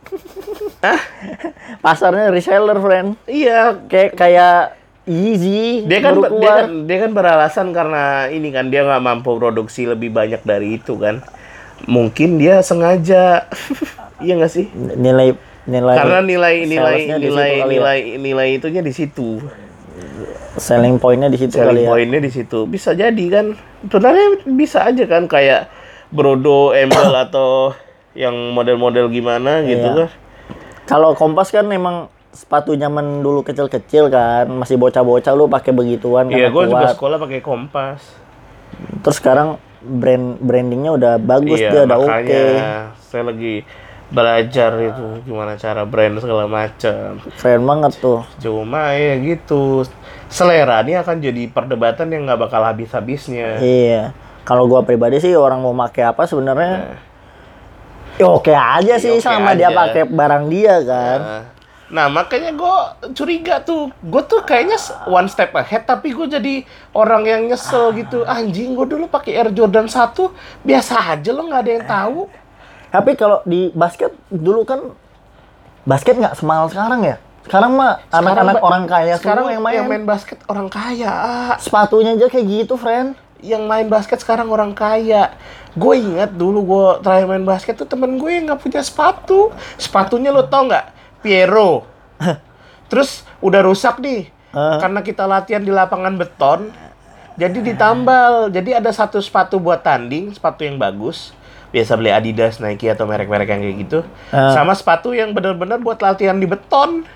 pasarnya 1.86 2.32
reseller, 2.32 2.78
friend. 2.78 3.10
iya, 3.28 3.76
Kayak 3.86 4.12
kayak 4.16 4.56
Yeezy 5.02 5.90
dia 5.90 5.98
kan 6.00 6.14
dia 6.14 6.52
kan 6.56 6.70
dia 6.86 6.98
kan 7.02 7.12
beralasan 7.12 7.68
karena 7.74 8.30
ini 8.30 8.54
kan 8.54 8.70
dia 8.70 8.86
nggak 8.86 9.02
mampu 9.02 9.34
produksi 9.34 9.84
lebih 9.84 10.14
banyak 10.14 10.40
dari 10.42 10.78
itu 10.78 10.94
kan. 10.96 11.26
Mungkin 11.84 12.38
dia 12.38 12.62
sengaja. 12.62 13.50
iya 14.24 14.34
nggak 14.38 14.54
sih? 14.54 14.70
Nilai 14.72 15.34
nilai 15.66 15.96
Karena 15.98 16.22
nilai 16.22 16.56
nilai 16.64 16.98
nilai 17.18 17.50
kali 17.58 17.58
ya. 17.58 17.66
nilai 17.68 18.00
nilai 18.16 18.48
itunya 18.56 18.80
di 18.80 18.94
situ. 18.94 19.42
selling 20.52 21.00
pointnya 21.00 21.32
di 21.32 21.40
situ 21.40 21.56
kali 21.56 21.64
Selling 21.64 21.86
ya. 21.88 21.90
pointnya 21.90 22.20
di 22.22 22.32
situ. 22.32 22.60
Bisa 22.70 22.94
jadi 22.94 23.26
kan. 23.28 23.46
Sebenarnya 23.82 24.28
bisa 24.46 24.86
aja 24.86 25.04
kan 25.10 25.26
kayak 25.26 25.66
Brodo, 26.12 26.76
Embel 26.76 27.16
atau 27.26 27.72
yang 28.12 28.36
model-model 28.52 29.08
gimana 29.08 29.64
gitu 29.64 29.82
Iya. 29.82 29.96
kan. 30.06 30.10
Kalau 30.84 31.16
Kompas 31.16 31.48
kan 31.50 31.64
memang 31.64 32.12
sepatu 32.32 32.76
nyaman 32.76 33.24
dulu 33.24 33.44
kecil-kecil 33.44 34.08
kan, 34.08 34.48
masih 34.48 34.76
bocah-bocah 34.76 35.32
lu 35.36 35.48
pakai 35.48 35.72
begituan 35.72 36.32
Iya, 36.32 36.52
gue 36.52 36.64
juga 36.68 36.92
sekolah 36.92 37.20
pakai 37.20 37.40
kompas. 37.40 38.00
Terus 39.04 39.18
sekarang 39.20 39.60
brand 39.82 40.40
brandingnya 40.40 40.92
udah 40.96 41.14
bagus 41.18 41.60
iya, 41.60 41.72
dia 41.72 41.82
udah 41.90 41.98
oke. 41.98 42.08
makanya 42.08 42.44
saya 43.02 43.24
lagi 43.28 43.66
belajar 44.12 44.72
itu 44.78 45.06
gimana 45.24 45.56
cara 45.56 45.84
brand 45.88 46.20
segala 46.20 46.46
macam. 46.48 47.20
Keren 47.40 47.64
banget 47.64 47.92
tuh. 48.00 48.22
Cuma 48.40 48.92
ya 48.92 49.16
gitu. 49.20 49.88
Selera 50.28 50.84
ini 50.84 50.96
akan 50.96 51.20
jadi 51.20 51.48
perdebatan 51.48 52.12
yang 52.12 52.28
nggak 52.28 52.48
bakal 52.48 52.64
habis-habisnya. 52.64 53.60
Iya. 53.60 54.12
Kalau 54.42 54.66
gua 54.66 54.82
pribadi 54.82 55.22
sih 55.22 55.34
orang 55.38 55.62
mau 55.62 55.74
pakai 55.74 56.12
apa 56.12 56.26
sebenarnya 56.26 56.74
Nah. 56.82 57.00
ya 58.20 58.28
oke 58.28 58.54
aja 58.54 58.96
sih 59.00 59.18
oke 59.18 59.24
sama 59.24 59.54
dia 59.56 59.70
aja. 59.72 59.78
pakai 59.78 60.04
barang 60.10 60.44
dia 60.50 60.76
kan. 60.84 61.20
Nah, 61.22 61.44
Nah, 61.92 62.08
makanya 62.08 62.56
gue 62.56 62.76
curiga 63.12 63.60
tuh. 63.60 63.92
Gue 64.00 64.24
tuh 64.24 64.40
kayaknya 64.48 64.80
one 65.12 65.28
step 65.28 65.52
ahead, 65.60 65.84
tapi 65.84 66.16
gue 66.16 66.24
jadi 66.24 66.64
orang 66.96 67.28
yang 67.28 67.42
nyesel 67.52 67.92
gitu. 68.00 68.24
Anjing, 68.24 68.80
gue 68.80 68.88
dulu 68.88 69.12
pakai 69.12 69.36
Air 69.36 69.52
Jordan 69.52 69.92
1, 69.92 70.32
biasa 70.64 71.20
aja 71.20 71.30
lo 71.36 71.44
nggak 71.52 71.62
ada 71.68 71.72
yang 71.76 71.86
tahu. 71.86 72.20
Tapi 72.96 73.12
kalau 73.20 73.44
di 73.44 73.76
basket 73.76 74.16
dulu 74.32 74.64
kan 74.64 74.96
basket 75.84 76.16
nggak 76.16 76.40
semahal 76.40 76.72
sekarang 76.72 77.04
ya. 77.04 77.20
Sekarang 77.44 77.76
mah 77.76 78.00
anak-anak 78.08 78.64
orang 78.64 78.86
kaya 78.88 79.14
sekarang 79.20 79.52
semua 79.52 79.72
yang 79.76 79.88
main. 79.92 80.08
basket 80.08 80.40
orang 80.48 80.72
kaya. 80.72 81.12
Sepatunya 81.60 82.16
aja 82.16 82.32
kayak 82.32 82.48
gitu, 82.48 82.80
friend. 82.80 83.20
Yang 83.42 83.64
main 83.66 83.88
basket 83.90 84.22
sekarang 84.22 84.48
orang 84.54 84.72
kaya. 84.78 85.34
Gue 85.74 85.98
ingat 85.98 86.34
dulu 86.38 86.60
gue 86.64 86.88
terakhir 87.02 87.26
main 87.26 87.46
basket 87.46 87.74
tuh 87.76 87.90
temen 87.90 88.22
gue 88.22 88.30
yang 88.30 88.50
nggak 88.50 88.62
punya 88.62 88.82
sepatu. 88.86 89.50
Sepatunya 89.76 90.30
lo 90.30 90.46
tau 90.46 90.70
nggak? 90.70 90.86
Piero. 91.26 91.86
Terus 92.92 93.26
udah 93.42 93.62
rusak 93.66 93.98
nih. 94.04 94.30
Ah. 94.52 94.78
Karena 94.78 95.00
kita 95.02 95.24
latihan 95.26 95.64
di 95.64 95.72
lapangan 95.72 96.14
beton. 96.20 96.70
Jadi 97.40 97.74
ditambal. 97.74 98.52
Jadi 98.52 98.76
ada 98.76 98.92
satu 98.92 99.18
sepatu 99.24 99.58
buat 99.58 99.82
tanding, 99.82 100.36
sepatu 100.36 100.68
yang 100.68 100.76
bagus. 100.76 101.32
Biasa 101.72 101.96
beli 101.96 102.12
Adidas, 102.12 102.60
Nike 102.60 102.92
atau 102.92 103.08
merek-merek 103.08 103.48
yang 103.48 103.62
kayak 103.64 103.78
gitu. 103.88 104.00
Ah. 104.36 104.52
Sama 104.52 104.76
sepatu 104.76 105.16
yang 105.16 105.32
benar-benar 105.32 105.80
buat 105.80 105.98
latihan 106.04 106.36
di 106.36 106.46
beton. 106.46 107.08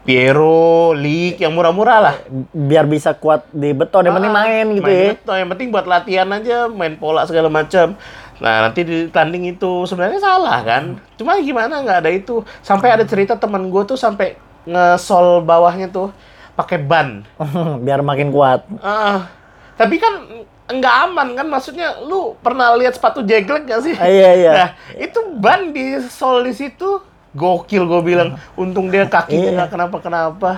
Piero, 0.00 0.96
Leak, 0.96 1.38
yang 1.38 1.52
murah-murah 1.52 1.98
lah. 2.00 2.14
Biar 2.50 2.88
bisa 2.88 3.12
kuat 3.12 3.44
di 3.52 3.70
beton, 3.70 4.08
yang 4.08 4.16
penting 4.16 4.32
Ah, 4.32 4.38
main 4.40 4.66
gitu 4.72 4.84
main 4.84 4.96
ya. 4.96 5.10
beton. 5.12 5.36
Yang 5.36 5.50
penting 5.52 5.68
buat 5.68 5.86
latihan 5.86 6.28
aja, 6.32 6.58
main 6.66 6.96
pola 6.96 7.28
segala 7.28 7.52
macam. 7.52 7.94
Nah, 8.40 8.54
nanti 8.64 8.80
di 8.80 9.12
tanding 9.12 9.52
itu 9.52 9.84
sebenarnya 9.84 10.16
salah 10.16 10.64
kan? 10.64 10.96
Cuma 11.14 11.36
gimana 11.36 11.84
nggak 11.84 11.98
ada 12.00 12.10
itu. 12.10 12.40
Sampai 12.64 12.88
ada 12.88 13.04
cerita 13.04 13.36
teman 13.36 13.68
gue 13.68 13.82
tuh 13.84 14.00
sampai 14.00 14.40
ngesol 14.64 15.44
bawahnya 15.44 15.92
tuh 15.92 16.08
pakai 16.56 16.80
ban. 16.80 17.20
Biar 17.84 18.00
makin 18.00 18.32
kuat. 18.32 18.64
Ah, 18.80 19.28
tapi 19.76 20.00
kan 20.00 20.24
nggak 20.72 20.94
aman 21.06 21.36
kan? 21.36 21.44
Maksudnya 21.44 22.00
lu 22.00 22.32
pernah 22.40 22.72
lihat 22.72 22.96
sepatu 22.96 23.20
jeglek 23.20 23.68
gak 23.68 23.84
sih? 23.84 23.92
Ah, 24.00 24.08
iya, 24.08 24.30
iya. 24.32 24.52
Nah, 24.56 24.68
itu 24.96 25.20
ban 25.36 25.76
di 25.76 26.00
sol 26.08 26.40
di 26.40 26.56
situ 26.56 27.04
gokil 27.32 27.86
gue 27.86 28.00
bilang. 28.02 28.38
Untung 28.54 28.90
dia 28.90 29.06
kakinya 29.06 29.48
Iya. 29.50 29.56
nggak 29.56 29.70
kenapa-kenapa. 29.70 30.50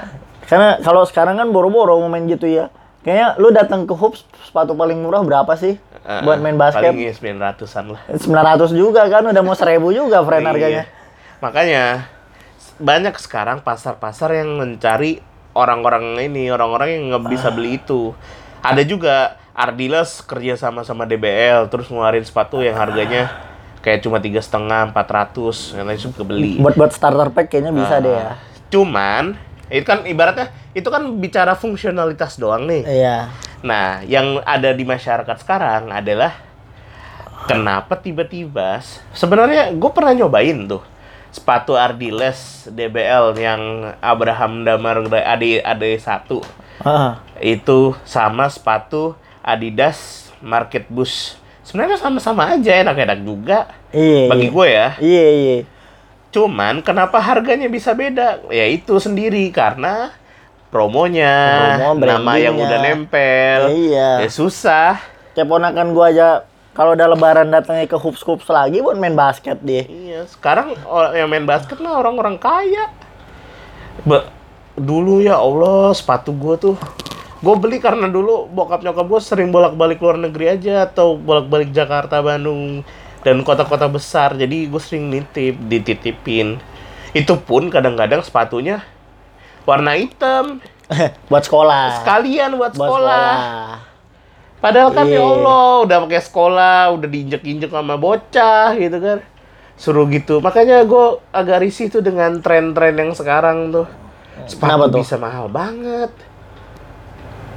Karena 0.46 0.80
kalau 0.80 1.04
sekarang 1.04 1.38
kan 1.38 1.48
boro-boro 1.48 2.00
mau 2.00 2.08
main 2.08 2.24
gitu 2.26 2.44
ya. 2.44 2.68
Kayaknya 3.02 3.28
lu 3.36 3.50
datang 3.50 3.82
ke 3.82 3.94
hoops 3.98 4.22
sepatu 4.46 4.78
paling 4.78 5.02
murah 5.02 5.26
berapa 5.26 5.50
sih 5.58 5.74
Ah, 6.02 6.22
buat 6.22 6.38
main 6.38 6.54
basket? 6.54 6.90
Paling 6.94 7.02
ya 7.02 7.14
900-an 7.14 7.84
lah. 7.94 8.00
900 8.10 8.70
juga 8.74 9.06
kan, 9.06 9.22
udah 9.22 9.42
mau 9.42 9.54
1000 9.54 9.90
juga 9.90 10.18
friend 10.22 10.46
harganya. 10.46 10.84
Iya. 10.86 10.90
Makanya 11.38 11.84
banyak 12.78 13.14
sekarang 13.18 13.62
pasar-pasar 13.62 14.34
yang 14.34 14.58
mencari 14.58 15.18
orang-orang 15.54 16.18
ini, 16.20 16.50
orang-orang 16.50 16.94
yang 16.94 17.02
nggak 17.10 17.26
bisa 17.30 17.48
beli 17.50 17.78
itu. 17.78 18.14
Ada 18.62 18.82
juga 18.82 19.38
Ardiles 19.52 20.22
kerja 20.22 20.54
sama 20.54 20.82
sama 20.82 21.04
DBL, 21.04 21.68
terus 21.68 21.86
ngeluarin 21.86 22.24
sepatu 22.24 22.62
yang 22.62 22.74
harganya 22.74 23.28
kayak 23.82 24.06
cuma 24.06 24.22
tiga 24.22 24.38
setengah, 24.38 24.94
empat 24.94 25.08
ratus, 25.10 25.74
yang 25.74 25.90
lain 25.90 26.00
suka 26.00 26.22
beli. 26.22 26.56
Buat 26.62 26.78
buat 26.78 26.92
starter 26.94 27.28
pack 27.34 27.50
kayaknya 27.50 27.72
bisa 27.74 27.98
deh 27.98 28.14
ya. 28.14 28.38
Cuman 28.70 29.36
itu 29.68 29.84
kan 29.84 30.06
ibaratnya 30.06 30.54
itu 30.72 30.88
kan 30.88 31.02
bicara 31.18 31.52
fungsionalitas 31.58 32.38
doang 32.38 32.64
nih. 32.70 32.82
Iya. 32.86 33.28
Nah, 33.62 34.00
yang 34.06 34.40
ada 34.46 34.70
di 34.72 34.82
masyarakat 34.86 35.36
sekarang 35.42 35.90
adalah 35.92 36.32
kenapa 37.50 37.98
tiba-tiba 37.98 38.78
sebenarnya 39.12 39.74
gue 39.74 39.90
pernah 39.90 40.14
nyobain 40.14 40.66
tuh 40.70 40.82
sepatu 41.32 41.74
Ardiles 41.74 42.68
DBL 42.70 43.34
yang 43.40 43.62
Abraham 43.98 44.62
Damar 44.62 45.02
AD 45.02 45.64
AD 45.64 45.84
1 45.98 46.62
Ah, 46.82 47.22
itu 47.38 47.94
sama 48.02 48.50
sepatu 48.50 49.14
Adidas 49.38 50.30
Market 50.42 50.90
Boost. 50.90 51.38
Sebenarnya 51.62 51.98
sama-sama 51.98 52.50
aja 52.50 52.74
enak-enak 52.82 53.18
juga 53.22 53.70
iya. 53.94 54.26
bagi 54.26 54.50
iya. 54.50 54.54
gue 54.54 54.66
ya. 54.66 54.88
Iya, 54.98 55.26
iya. 55.30 55.58
Cuman 56.32 56.80
kenapa 56.80 57.20
harganya 57.20 57.68
bisa 57.68 57.92
beda? 57.92 58.40
Ya 58.48 58.66
itu 58.66 58.96
sendiri 58.96 59.52
karena 59.52 60.10
promonya, 60.72 61.36
Promo, 61.76 62.00
nama 62.00 62.32
yang 62.40 62.56
udah 62.56 62.78
nempel. 62.80 63.60
Iya. 63.68 64.24
Ya 64.24 64.30
susah. 64.32 64.96
Kayak 65.36 65.48
ponakan 65.52 65.92
gua 65.92 66.08
aja 66.08 66.28
kalau 66.72 66.96
udah 66.96 67.04
lebaran 67.12 67.52
datangnya 67.52 67.84
ke 67.84 68.00
hoops 68.00 68.24
hoops 68.24 68.48
lagi 68.48 68.80
buat 68.80 68.96
main 68.96 69.12
basket 69.12 69.60
dia. 69.60 69.84
Iya, 69.84 70.24
sekarang 70.24 70.72
orang 70.88 71.12
yang 71.12 71.28
main 71.28 71.44
basket 71.44 71.76
mah 71.84 72.00
orang-orang 72.00 72.40
kaya. 72.40 72.88
Ba- 74.08 74.32
dulu 74.72 75.20
ya 75.20 75.36
Allah, 75.36 75.92
sepatu 75.92 76.32
gua 76.32 76.56
tuh 76.56 76.80
gue 77.42 77.54
beli 77.58 77.82
karena 77.82 78.06
dulu 78.06 78.46
bokap 78.46 78.86
nyokap 78.86 79.02
gue 79.02 79.20
sering 79.20 79.50
bolak-balik 79.50 79.98
luar 79.98 80.14
negeri 80.14 80.54
aja 80.54 80.86
atau 80.86 81.18
bolak-balik 81.18 81.74
Jakarta, 81.74 82.22
Bandung 82.22 82.86
dan 83.20 83.42
kota-kota 83.42 83.90
besar. 83.90 84.38
Jadi 84.38 84.70
gue 84.70 84.78
sering 84.78 85.10
nitip, 85.10 85.58
dititipin. 85.66 86.62
Itu 87.10 87.36
pun 87.42 87.66
kadang-kadang 87.68 88.22
sepatunya 88.22 88.86
warna 89.62 89.98
hitam 89.98 90.62
buat 91.30 91.42
sekolah. 91.42 92.02
sekalian 92.02 92.54
buat, 92.54 92.72
Buat 92.72 92.88
sekolah. 92.88 93.34
Padahal 94.62 94.94
kan 94.94 95.10
ya 95.10 95.18
Iya. 95.18 95.26
Allah 95.26 95.66
udah 95.82 95.96
pakai 96.06 96.22
sekolah, 96.22 96.80
udah 96.94 97.08
diinjek-injek 97.10 97.74
sama 97.74 97.98
bocah 97.98 98.78
gitu 98.78 98.98
kan. 99.02 99.18
Suruh 99.74 100.06
gitu. 100.06 100.38
Makanya 100.38 100.86
gue 100.86 101.06
agak 101.34 101.58
risih 101.66 101.90
tuh 101.90 101.98
dengan 101.98 102.38
tren-tren 102.38 102.94
yang 102.94 103.10
sekarang 103.10 103.74
tuh. 103.74 103.90
Kenapa 104.46 104.86
Sepatu 104.86 104.94
tuh? 104.94 105.00
bisa 105.02 105.16
mahal 105.18 105.50
banget. 105.50 106.14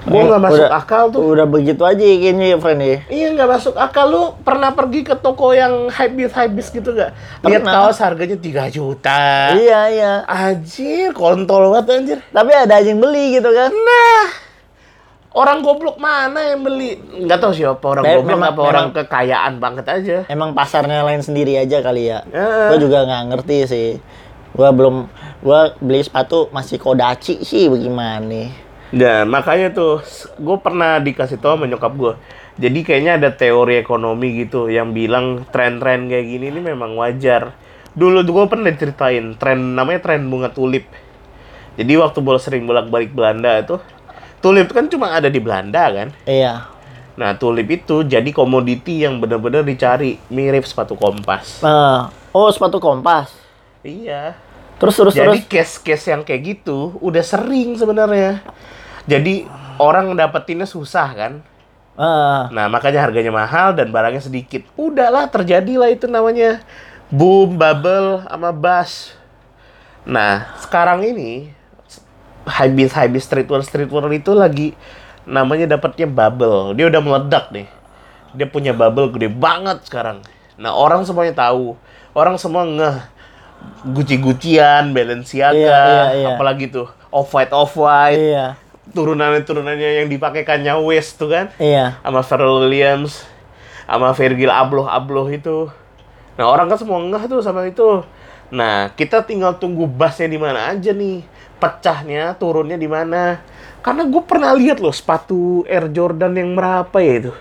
Gue 0.06 0.22
nggak 0.22 0.38
masuk 0.40 0.66
Udah- 0.66 0.78
akal 0.78 1.04
tuh. 1.10 1.22
Udah 1.26 1.46
begitu 1.46 1.82
aja 1.82 1.98
kayaknya 1.98 2.54
ya, 2.54 2.58
friend 2.58 2.80
ya. 2.80 2.98
Iya 3.10 3.28
nggak 3.34 3.50
masuk 3.50 3.74
akal 3.74 4.06
lu 4.06 4.24
pernah 4.40 4.70
pergi 4.70 5.02
ke 5.02 5.18
toko 5.18 5.50
yang 5.50 5.90
hypebeast 5.90 6.34
hypebeast 6.34 6.70
gitu 6.72 6.94
gak? 6.94 7.12
Lihat 7.42 7.66
kaos 7.66 7.98
harganya 7.98 8.38
3 8.38 8.70
juta. 8.70 9.50
Iya, 9.52 9.82
iya. 9.90 10.14
Anjir, 10.24 11.10
kontol 11.12 11.74
banget 11.74 11.86
anjir. 11.92 12.18
Tapi 12.22 12.52
ada 12.54 12.74
aja 12.76 12.86
yang 12.86 13.02
beli 13.02 13.34
gitu 13.34 13.50
kan. 13.50 13.74
Nah, 13.74 14.26
orang 15.34 15.60
goblok 15.60 15.98
mana 15.98 16.54
yang 16.54 16.62
beli? 16.62 17.02
Nggak 17.26 17.42
tahu 17.42 17.52
siapa 17.52 17.82
orang 17.82 18.04
Me- 18.06 18.16
goblok 18.16 18.30
memang- 18.30 18.54
apa 18.54 18.62
orang 18.62 18.86
memang- 18.88 18.98
kekayaan 19.02 19.54
banget 19.58 19.86
aja. 19.90 20.18
Emang 20.30 20.54
pasarnya 20.54 21.02
lain 21.02 21.20
sendiri 21.20 21.58
aja 21.58 21.82
kali 21.82 22.08
ya. 22.08 22.22
Heeh. 22.30 22.70
Gue 22.70 22.78
juga 22.80 23.04
nggak 23.04 23.24
ngerti 23.34 23.58
sih. 23.66 23.90
Gua 24.56 24.72
belum, 24.72 25.12
gua 25.44 25.76
beli 25.76 26.00
sepatu 26.00 26.48
masih 26.48 26.80
kodachi 26.80 27.44
sih 27.44 27.68
bagaimana. 27.68 28.64
Dan 28.94 29.30
makanya 29.34 29.74
tuh, 29.74 30.06
gue 30.38 30.58
pernah 30.62 31.01
dikasih 31.01 31.42
tau 31.42 31.58
sama 31.58 31.65
nyokap 31.65 31.94
gue. 31.98 32.13
Jadi 32.56 32.80
kayaknya 32.88 33.20
ada 33.20 33.30
teori 33.36 33.75
ekonomi 33.82 34.46
gitu 34.46 34.72
yang 34.72 34.96
bilang 34.96 35.44
tren-tren 35.51 36.08
kayak 36.08 36.25
gini 36.25 36.54
ini 36.54 36.62
memang 36.63 36.96
wajar. 36.96 37.51
Dulu 37.92 38.24
gue 38.24 38.46
pernah 38.48 38.72
diceritain 38.72 39.36
tren 39.36 39.75
namanya 39.75 40.00
tren 40.04 40.27
bunga 40.27 40.51
tulip. 40.51 40.88
Jadi 41.75 41.94
waktu 42.00 42.20
bola 42.24 42.39
sering 42.39 42.63
bolak-balik 42.63 43.12
Belanda 43.12 43.60
itu, 43.60 43.75
tulip 44.39 44.72
kan 44.72 44.88
cuma 44.88 45.12
ada 45.12 45.27
di 45.27 45.44
Belanda 45.44 45.92
kan. 45.92 46.15
Iya. 46.24 46.72
Nah 47.20 47.36
tulip 47.36 47.68
itu 47.68 48.08
jadi 48.08 48.27
komoditi 48.32 49.04
yang 49.04 49.20
benar-benar 49.20 49.68
dicari 49.68 50.15
mirip 50.32 50.63
sepatu 50.63 50.96
kompas. 50.96 51.60
Nah, 51.60 52.12
oh 52.32 52.48
sepatu 52.51 52.80
kompas. 52.80 53.36
Iya. 53.84 54.39
Terus 54.75 54.96
terus 54.96 55.13
Jadi 55.15 55.39
case-case 55.48 56.12
yang 56.12 56.22
kayak 56.27 56.41
gitu 56.44 57.00
udah 57.00 57.24
sering 57.24 57.79
sebenarnya. 57.79 58.44
Jadi 59.08 59.48
orang 59.79 60.12
dapetinnya 60.15 60.67
susah 60.67 61.08
kan. 61.15 61.34
Ah, 61.96 62.51
Nah, 62.51 62.67
makanya 62.67 63.08
harganya 63.08 63.32
mahal 63.32 63.72
dan 63.72 63.88
barangnya 63.88 64.20
sedikit. 64.20 64.67
Udahlah, 64.75 65.32
terjadilah 65.32 65.88
itu 65.88 66.12
namanya 66.12 66.60
boom, 67.08 67.55
bubble, 67.55 68.27
sama 68.27 68.51
buzz. 68.51 69.15
Nah, 70.03 70.51
sekarang 70.60 71.08
ini 71.08 71.55
habis 72.46 72.91
habis 72.94 73.25
streetwear 73.25 73.63
streetwear 73.65 74.05
itu 74.13 74.36
lagi 74.36 74.75
namanya 75.24 75.79
dapatnya 75.79 76.05
bubble. 76.05 76.75
Dia 76.75 76.91
udah 76.91 77.01
meledak 77.01 77.50
nih. 77.55 77.67
Dia 78.36 78.48
punya 78.51 78.75
bubble 78.75 79.15
gede 79.15 79.32
banget 79.32 79.88
sekarang. 79.88 80.20
Nah, 80.60 80.75
orang 80.75 81.08
semuanya 81.08 81.48
tahu. 81.48 81.79
Orang 82.12 82.36
semua 82.36 82.67
ngeh 82.67 83.14
Gucci-Guccian, 83.86 84.91
Balenciaga, 84.91 85.53
Iya, 85.53 85.81
iya, 85.86 86.03
iya. 86.17 86.27
apalagi 86.36 86.69
tuh 86.74 86.89
Off-White 87.13 87.53
Off-White, 87.53 88.19
iya, 88.22 88.45
turunan-turunannya 88.91 90.03
yang 90.03 90.07
dipakai 90.12 90.45
Kanye 90.45 90.74
West 90.84 91.17
tuh 91.17 91.31
kan? 91.31 91.50
Iya. 91.57 91.98
sama 92.03 92.22
Pharrell 92.22 92.65
Williams 92.65 93.25
sama 93.86 94.12
Virgil 94.17 94.50
Abloh 94.50 94.89
Abloh 94.89 95.29
itu. 95.29 95.69
Nah 96.36 96.45
orang 96.50 96.67
kan 96.67 96.77
semua 96.81 97.00
ngeh 97.00 97.24
tuh 97.29 97.39
sama 97.45 97.65
itu. 97.69 98.01
Nah 98.50 98.91
kita 98.93 99.24
tinggal 99.24 99.57
tunggu 99.62 99.86
bassnya 99.86 100.25
di 100.29 100.41
mana 100.41 100.74
aja 100.74 100.91
nih 100.91 101.22
pecahnya 101.62 102.34
turunnya 102.36 102.75
di 102.75 102.89
mana. 102.89 103.39
Karena 103.86 104.01
gue 104.10 104.22
pernah 104.25 104.50
lihat 104.57 104.81
loh 104.81 104.89
sepatu 104.89 105.62
Air 105.69 105.93
Jordan 105.93 106.34
yang 106.34 106.57
berapa 106.57 106.98
ya 106.98 107.13
itu 107.22 107.34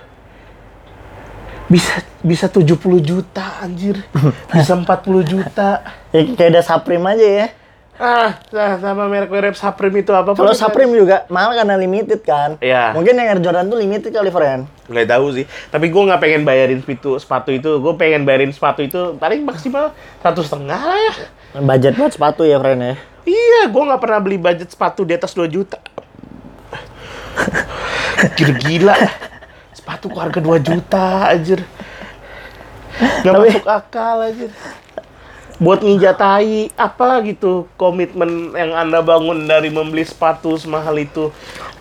bisa 1.75 1.95
bisa 2.23 2.47
70 2.47 2.71
juta 3.03 3.59
anjir 3.59 3.99
bisa 4.55 4.79
40 4.79 4.87
juta 5.27 5.83
Ya, 6.15 6.23
kayak 6.23 6.51
ada 6.55 6.63
Supreme 6.63 7.03
aja 7.11 7.27
ya. 7.43 7.47
ah 7.95 8.39
nah, 8.51 8.79
sama 8.79 9.07
merek-merek 9.07 9.55
Supreme 9.55 10.03
itu 10.03 10.11
apa 10.11 10.31
Kalau 10.33 10.51
Supreme 10.51 10.95
juga 10.95 11.27
mahal 11.27 11.55
karena 11.55 11.75
limited 11.75 12.23
kan. 12.23 12.55
Iya. 12.59 12.91
Mungkin 12.91 13.15
yang 13.15 13.27
Air 13.31 13.39
Jordan 13.39 13.67
tuh 13.67 13.79
limited 13.79 14.11
kali, 14.11 14.31
friend. 14.31 14.67
nggak 14.85 15.07
tahu 15.09 15.27
sih 15.33 15.45
tapi 15.71 15.89
gue 15.89 16.03
nggak 16.05 16.21
pengen 16.21 16.43
bayarin 16.43 16.79
sepatu 16.79 17.17
sepatu 17.17 17.51
itu 17.51 17.71
gue 17.79 17.95
pengen 17.95 18.23
bayarin 18.23 18.51
sepatu 18.51 18.83
itu 18.83 19.01
paling 19.17 19.43
maksimal 19.43 19.91
satu 20.21 20.43
setengah 20.43 20.77
lah 20.77 20.99
ya 21.01 21.15
Budget 21.57 21.95
buat 21.95 22.13
sepatu 22.13 22.43
ya, 22.45 22.59
friend 22.61 22.83
ya. 22.83 22.95
iya 23.25 23.61
gue 23.67 23.83
nggak 23.83 23.97
pernah 23.97 24.21
beli 24.21 24.37
budget 24.37 24.69
sepatu 24.69 25.03
di 25.03 25.17
atas 25.17 25.33
2 25.33 25.49
juta 25.49 25.81
gila 28.37 28.55
gila 28.61 28.97
sepatu 29.85 30.09
harga 30.17 30.41
2 30.41 30.65
juta 30.65 31.29
anjir. 31.29 31.61
Nggak 33.21 33.35
Tapi- 33.37 33.51
masuk 33.53 33.69
akal 33.69 34.17
anjir. 34.25 34.51
Buat 35.61 35.85
nginjatai 35.85 36.73
apa 36.73 37.21
gitu 37.29 37.69
komitmen 37.77 38.57
yang 38.57 38.73
anda 38.73 39.05
bangun 39.05 39.45
dari 39.45 39.69
membeli 39.69 40.03
sepatu 40.03 40.57
semahal 40.57 40.97
itu 40.97 41.29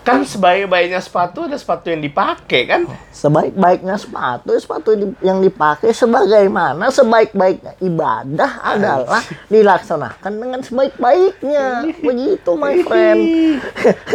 kan 0.04 0.20
sebaik-baiknya 0.20 1.00
sepatu 1.00 1.48
ada 1.48 1.56
sepatu 1.56 1.88
yang 1.88 2.04
dipakai 2.04 2.68
kan? 2.68 2.84
Sebaik-baiknya 3.08 3.96
sepatu, 3.96 4.52
sepatu 4.60 4.92
yang 5.24 5.40
dipakai 5.40 5.96
sebagaimana 5.96 6.92
sebaik-baiknya 6.92 7.72
ibadah 7.80 8.60
adalah 8.60 9.24
dilaksanakan 9.48 10.32
dengan 10.36 10.60
sebaik-baiknya. 10.60 11.88
Begitu, 12.04 12.50
my 12.52 12.84
friend. 12.84 13.20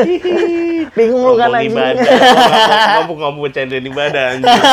Bingung 0.98 1.26
lu 1.26 1.34
kan 1.42 1.50
ngomong 1.50 1.58
anjing. 1.58 1.74
ibadah. 1.74 2.06
Ngomong 3.02 3.18
ngomong 3.18 3.42
bercandain 3.50 3.86
ibadah 3.90 4.26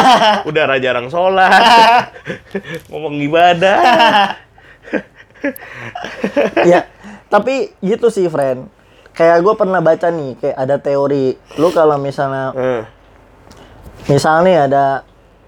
udah 0.53 0.63
jarang 0.85 1.09
sholat. 1.09 2.13
Ngomong 2.93 3.17
ibadah. 3.25 4.37
Ya, 6.69 6.85
tapi 7.33 7.73
gitu 7.81 8.13
sih, 8.13 8.29
friend. 8.29 8.76
Kayak 9.17 9.41
gue 9.41 9.55
pernah 9.57 9.81
baca 9.81 10.13
nih, 10.13 10.37
kayak 10.37 10.57
ada 10.57 10.77
teori. 10.77 11.35
Lu 11.57 11.73
kalau 11.73 11.97
misalnya 11.97 12.53
Eh, 12.53 12.83
misalnya 14.07 14.69
ada 14.69 14.85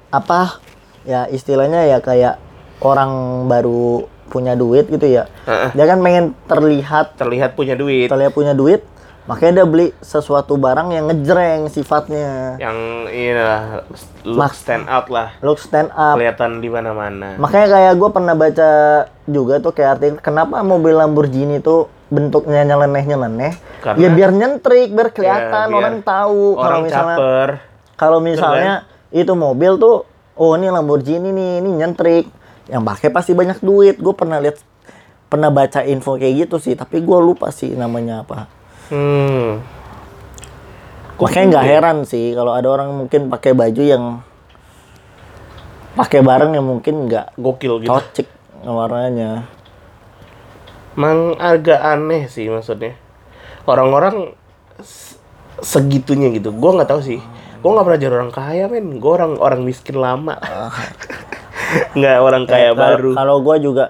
apa 0.09 0.59
ya 1.05 1.29
istilahnya 1.29 1.85
ya 1.87 1.99
kayak 2.01 2.41
orang 2.81 3.45
baru 3.45 4.09
punya 4.29 4.57
duit 4.57 4.89
gitu 4.89 5.05
ya 5.05 5.25
Heeh. 5.45 5.73
dia 5.73 5.85
kan 5.85 6.01
pengen 6.01 6.37
terlihat 6.45 7.17
terlihat 7.17 7.53
punya 7.53 7.77
duit. 7.77 8.09
terlihat 8.09 8.33
punya 8.33 8.53
duit 8.53 8.85
makanya 9.29 9.61
dia 9.61 9.67
beli 9.69 9.87
sesuatu 10.01 10.57
barang 10.57 10.89
yang 10.89 11.05
ngejreng 11.05 11.69
sifatnya. 11.69 12.57
Yang 12.57 12.79
ini 13.13 13.37
lah 13.37 13.85
look 14.25 14.57
stand 14.57 14.89
out 14.89 15.13
lah. 15.13 15.37
look 15.45 15.61
stand 15.61 15.93
up. 15.93 16.17
Kelihatan 16.17 16.65
di 16.65 16.73
mana-mana. 16.73 17.37
Makanya 17.37 17.69
kayak 17.69 17.93
gue 18.01 18.09
pernah 18.09 18.33
baca 18.33 18.71
juga 19.29 19.61
tuh 19.61 19.77
kayak 19.77 19.91
artikel 20.01 20.17
kenapa 20.25 20.65
mobil 20.65 20.97
Lamborghini 20.97 21.61
tuh 21.61 21.93
bentuknya 22.09 22.65
nyeleneh 22.65 23.05
nyeleneh 23.05 23.53
Karena- 23.85 24.01
ya 24.01 24.09
biar 24.09 24.31
nyentrik 24.33 24.89
biar 24.93 25.09
kelihatan 25.13 25.67
Ya, 25.69 25.71
biar 25.71 25.81
orang 25.81 25.99
tahu 26.01 26.43
kalau 26.57 26.79
misalnya 26.81 27.17
Kalau 27.99 28.19
misalnya 28.23 28.75
itu 29.11 29.33
mobil 29.35 29.75
tuh, 29.75 30.07
oh 30.39 30.55
ini 30.55 30.71
Lamborghini 30.71 31.35
nih, 31.35 31.59
ini 31.59 31.83
nyentrik. 31.83 32.31
Yang 32.71 32.83
pakai 32.87 33.09
pasti 33.11 33.35
banyak 33.35 33.59
duit. 33.59 33.99
Gue 33.99 34.15
pernah 34.15 34.39
lihat, 34.39 34.63
pernah 35.27 35.51
baca 35.51 35.83
info 35.83 36.15
kayak 36.15 36.47
gitu 36.47 36.63
sih, 36.63 36.79
tapi 36.79 37.03
gue 37.03 37.19
lupa 37.19 37.51
sih 37.51 37.75
namanya 37.75 38.23
apa. 38.23 38.47
hmm 38.95 39.51
Makanya 41.19 41.47
nggak 41.51 41.67
heran 41.67 41.99
sih 42.07 42.31
kalau 42.31 42.55
ada 42.55 42.71
orang 42.71 42.95
mungkin 42.95 43.27
pakai 43.27 43.51
baju 43.51 43.83
yang 43.83 44.23
pakai 45.99 46.23
barang 46.23 46.55
yang 46.55 46.63
mungkin 46.63 47.11
nggak 47.11 47.35
gokil 47.35 47.83
gitu 47.83 47.91
cocok 47.91 48.29
warnanya. 48.63 49.51
Emang 50.99 51.39
agak 51.39 51.79
aneh 51.79 52.27
sih 52.27 52.51
maksudnya. 52.51 52.99
Orang-orang 53.63 54.35
segitunya 55.63 56.35
gitu. 56.35 56.51
Gue 56.51 56.75
nggak 56.75 56.91
tahu 56.91 57.01
sih. 57.07 57.23
Gue 57.63 57.71
nggak 57.71 57.87
pernah 57.87 58.01
jadi 58.03 58.15
orang 58.19 58.33
kaya 58.35 58.65
men. 58.67 58.99
Gue 58.99 59.13
orang 59.15 59.39
orang 59.39 59.63
miskin 59.63 59.95
lama. 59.95 60.35
Nggak 61.99 62.17
orang 62.25 62.45
kaya 62.49 62.71
Kalau- 62.73 62.81
baru. 62.81 63.11
Kalau 63.15 63.37
gue 63.45 63.57
juga 63.61 63.85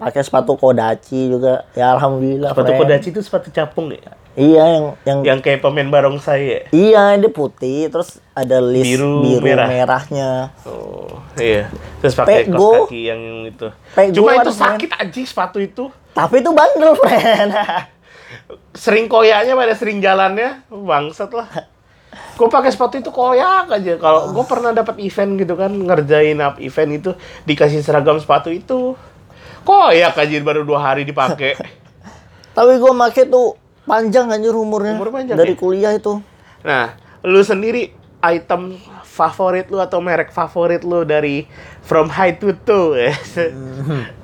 pakai 0.00 0.22
sepatu 0.24 0.56
Kodachi 0.56 1.28
juga, 1.28 1.68
ya 1.76 1.92
alhamdulillah. 1.92 2.54
sepatu 2.56 2.70
friend. 2.72 2.80
kodachi 2.80 3.08
itu 3.12 3.20
sepatu 3.20 3.48
capung 3.52 3.92
ya 3.92 4.14
Iya 4.34 4.64
yang 4.66 4.84
yang 5.06 5.18
yang 5.22 5.38
kayak 5.38 5.62
pemain 5.62 5.86
barongsai 5.86 6.42
ya? 6.42 6.60
Iya, 6.74 7.02
dia 7.22 7.30
putih, 7.30 7.86
terus 7.86 8.18
ada 8.34 8.58
list 8.58 8.82
Biru, 8.82 9.22
biru, 9.22 9.46
merah. 9.46 9.70
merahnya. 9.70 10.50
oh 10.66 11.22
iya. 11.38 11.70
Terus 12.02 12.18
pakai 12.18 12.50
kaos 12.50 12.90
kaki 12.90 13.00
yang 13.14 13.22
itu. 13.46 13.70
Pego 13.94 14.26
cuma 14.26 14.42
itu 14.42 14.50
sakit 14.50 14.90
anjing 14.98 15.22
sepatu 15.22 15.62
itu. 15.62 15.86
Tapi 16.10 16.42
itu 16.42 16.50
bandel, 16.50 16.98
friend. 16.98 17.54
sering 18.74 19.06
koyaknya 19.06 19.54
pada 19.54 19.74
sering 19.78 20.02
jalannya 20.02 20.66
bangsat 20.66 21.30
lah. 21.30 21.46
Gue 22.34 22.50
pakai 22.50 22.74
sepatu 22.74 22.98
itu 22.98 23.14
koyak 23.14 23.70
aja. 23.70 23.94
Kalau 24.02 24.34
gue 24.34 24.44
pernah 24.50 24.74
dapat 24.74 24.98
event 24.98 25.38
gitu 25.38 25.54
kan 25.54 25.70
ngerjain 25.70 26.42
up 26.42 26.58
event 26.58 26.90
itu 26.90 27.10
dikasih 27.46 27.86
seragam 27.86 28.18
sepatu 28.18 28.50
itu 28.50 28.98
koyak 29.62 30.18
aja 30.18 30.34
baru 30.42 30.66
dua 30.66 30.82
hari 30.90 31.06
dipakai. 31.06 31.54
Tapi 32.58 32.72
gue 32.82 32.92
make 32.94 33.30
tuh 33.30 33.58
panjang 33.84 34.28
anjir 34.28 34.52
umurnya. 34.52 34.94
Umur 34.94 35.10
panjang 35.10 35.36
Dari 35.36 35.52
ya? 35.52 35.58
kuliah 35.58 35.92
itu. 35.92 36.20
nah 36.60 36.96
lu 37.20 37.40
sendiri 37.40 37.92
item 38.20 38.80
favorit 39.04 39.68
lu 39.68 39.76
atau 39.76 40.00
merek 40.00 40.28
favorit 40.28 40.80
lu 40.80 41.04
dari 41.04 41.44
from 41.80 42.08
high 42.08 42.32
to 42.32 42.56
toe 42.58 42.96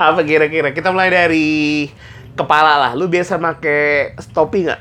apa 0.00 0.20
kira-kira 0.20 0.72
kita 0.72 0.88
mulai 0.88 1.08
dari 1.08 1.86
kepala 2.32 2.80
lah 2.80 2.92
lu 2.92 3.06
biasa 3.06 3.36
make 3.36 4.16
topi 4.30 4.64
nggak 4.64 4.80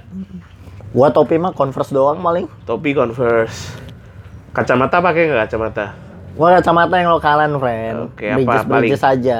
Gua 0.89 1.11
topi 1.11 1.35
mah 1.35 1.51
Converse 1.51 1.91
doang 1.91 2.17
paling. 2.17 2.47
topi 2.63 2.91
converse 2.91 3.75
kacamata 4.49 4.97
pakai 4.97 5.27
nggak 5.27 5.45
kacamata 5.45 5.85
Gua 6.31 6.55
kacamata 6.55 6.95
yang 6.95 7.11
lokalan, 7.11 7.51
friend. 7.59 7.95
Oke, 8.09 8.25
apa 8.25 8.39
Bridges, 8.39 8.63
paling? 8.63 8.79
Bridges 8.87 9.03
aja. 9.03 9.39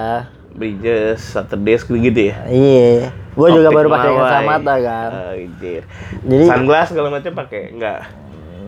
Bridges, 0.60 1.24
Saturdays 1.24 1.88
gitu 1.88 2.20
ya 2.30 2.36
Iya. 2.46 3.16
Gua 3.32 3.48
juga 3.56 3.72
baru 3.72 3.88
pakai 3.88 4.12
kacamata 4.12 4.76
kan. 4.84 5.10
Anjir. 5.32 5.82
Jadi 6.28 6.44
Sunglass 6.44 6.88
segala 6.92 7.08
macam 7.08 7.32
pakai? 7.32 7.72
Enggak. 7.72 8.00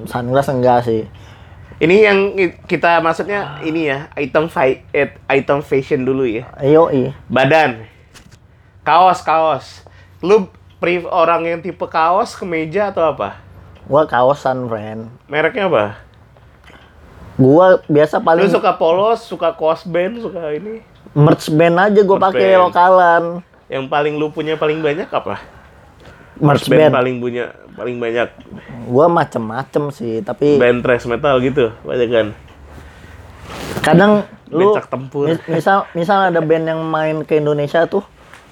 sunglass 0.08 0.48
enggak 0.50 0.80
sih. 0.82 1.06
Ini 1.78 1.96
yang 2.08 2.18
kita 2.66 3.02
maksudnya 3.02 3.58
ini 3.66 3.90
ya, 3.90 4.08
item 4.16 4.48
fi- 4.48 4.86
eh, 4.94 5.18
item 5.28 5.60
fashion 5.60 6.06
dulu 6.06 6.24
ya. 6.24 6.46
Ayo, 6.58 6.88
iya. 6.94 7.12
Badan. 7.28 7.86
Kaos, 8.86 9.22
kaos. 9.22 9.82
Lu 10.22 10.50
pre 10.80 11.02
orang 11.06 11.46
yang 11.46 11.60
tipe 11.60 11.86
kaos, 11.86 12.34
kemeja 12.34 12.90
atau 12.90 13.14
apa? 13.14 13.42
Gua 13.86 14.06
kaosan, 14.06 14.70
friend. 14.70 15.10
Mereknya 15.26 15.70
apa? 15.70 15.86
Gua 17.42 17.82
biasa 17.86 18.22
Lu 18.22 18.24
paling 18.24 18.48
suka 18.48 18.72
polos, 18.72 19.26
suka 19.26 19.50
kaos 19.52 19.82
band, 19.84 20.22
suka 20.22 20.54
ini. 20.54 20.86
merch 21.12 21.50
band 21.50 21.76
aja 21.82 22.00
gua 22.06 22.18
pakai 22.22 22.54
lokalan. 22.56 23.42
Yang 23.66 23.86
paling 23.90 24.14
lu 24.16 24.30
punya 24.30 24.54
paling 24.56 24.80
banyak 24.80 25.10
apa? 25.10 25.42
Merch 26.38 26.70
band 26.70 26.88
band. 26.88 26.94
paling 26.94 27.16
punya 27.18 27.46
paling 27.74 27.98
banyak. 27.98 28.30
Gua 28.86 29.10
macem-macem 29.10 29.90
sih, 29.90 30.22
tapi 30.22 30.56
Band 30.56 30.80
thrash 30.80 31.10
metal 31.10 31.36
gitu, 31.42 31.74
banyak 31.82 32.10
kan. 32.10 32.28
kadang 33.82 34.24
lu 34.48 34.76
Becak 34.76 34.88
tempur. 34.88 35.26
mis- 35.26 35.48
misal 35.50 35.90
misal 35.92 36.30
ada 36.30 36.38
band 36.38 36.66
yang 36.68 36.82
main 36.84 37.24
ke 37.24 37.40
Indonesia 37.40 37.88
tuh 37.88 38.06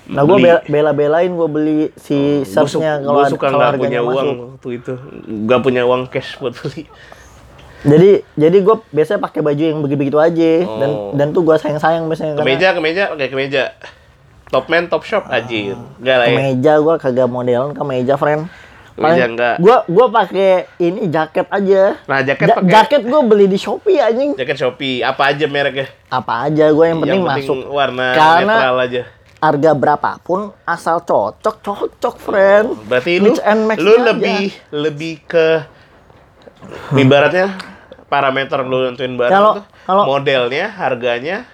nah 0.09 0.25
gue 0.25 0.41
Beli. 0.41 0.57
bela 0.65 0.89
belain 0.89 1.29
gue 1.29 1.45
beli 1.45 1.79
si 1.93 2.41
shirtnya 2.41 2.97
kalau 2.97 3.29
suka 3.29 3.45
nggak 3.45 3.77
punya 3.77 4.01
uang 4.01 4.57
waktu 4.57 4.69
itu, 4.81 4.93
nggak 5.45 5.59
punya 5.61 5.81
uang 5.85 6.09
cash 6.09 6.33
buat 6.41 6.57
beli. 6.57 6.89
Jadi 7.81 8.09
jadi 8.33 8.57
gue 8.59 8.75
biasanya 8.89 9.19
pakai 9.21 9.39
baju 9.39 9.63
yang 9.63 9.79
begitu-begitu 9.79 10.17
aja 10.17 10.51
dan 10.75 10.89
Oh. 10.89 11.11
dan 11.13 11.31
tuh 11.31 11.41
gue 11.41 11.55
sayang-sayang 11.55 12.03
biasanya 12.05 12.33
karena 12.33 12.43
Kemeja, 12.45 12.67
kemeja, 12.73 13.03
pakai 13.09 13.27
kemeja. 13.27 13.63
Top 14.47 14.65
man, 14.65 14.85
top 14.85 15.03
shop, 15.03 15.29
anjir. 15.29 15.77
Enggak 15.95 16.15
lah 16.15 16.25
ya. 16.25 16.35
kemeja 16.35 16.71
gue 16.75 16.95
kagak 16.97 17.27
modelan 17.27 17.71
kemeja 17.71 18.13
friend. 18.15 18.49
Kemeja 18.93 19.25
enggak. 19.25 19.55
Gue 19.57 19.77
gue 19.85 20.05
pakai 20.09 20.49
ini 20.77 21.07
jaket 21.07 21.47
aja. 21.47 21.83
Nah, 22.03 22.19
jaket 22.19 22.45
Ja- 22.45 22.57
pakai 22.57 22.71
jaket 22.73 23.01
gue 23.05 23.21
beli 23.23 23.45
di 23.45 23.55
Shopee 23.55 23.95
anjing. 23.97 24.35
jaket 24.35 24.57
Shopee. 24.57 24.99
Apa 24.99 25.31
aja 25.31 25.45
mereknya? 25.45 25.87
Apa 26.09 26.33
aja 26.45 26.65
gue 26.67 26.83
yang 26.83 26.99
penting 26.99 27.21
Yang 27.21 27.31
masuk. 27.39 27.57
warna 27.69 28.05
Karena- 28.11 28.57
netral 28.57 28.77
aja. 28.81 29.01
Harga 29.39 29.71
berapapun 29.71 30.39
asal 30.65 30.99
cocok 30.99 31.55
cocok 31.63 32.15
friend. 32.19 32.75
Berarti 32.83 33.23
lu 33.23 33.31
and 33.39 33.71
lu 33.79 33.93
aja. 33.93 34.03
lebih 34.11 34.43
lebih 34.69 35.13
ke 35.23 35.63
ibaratnya 36.93 37.55
parameter 38.09 38.65
lu 38.65 38.89
nentuin 38.89 39.13
barang 39.15 39.31
Kalau- 39.31 39.55
tuh 39.61 39.65
kalau- 39.85 40.05
modelnya, 40.05 40.65
harganya 40.73 41.45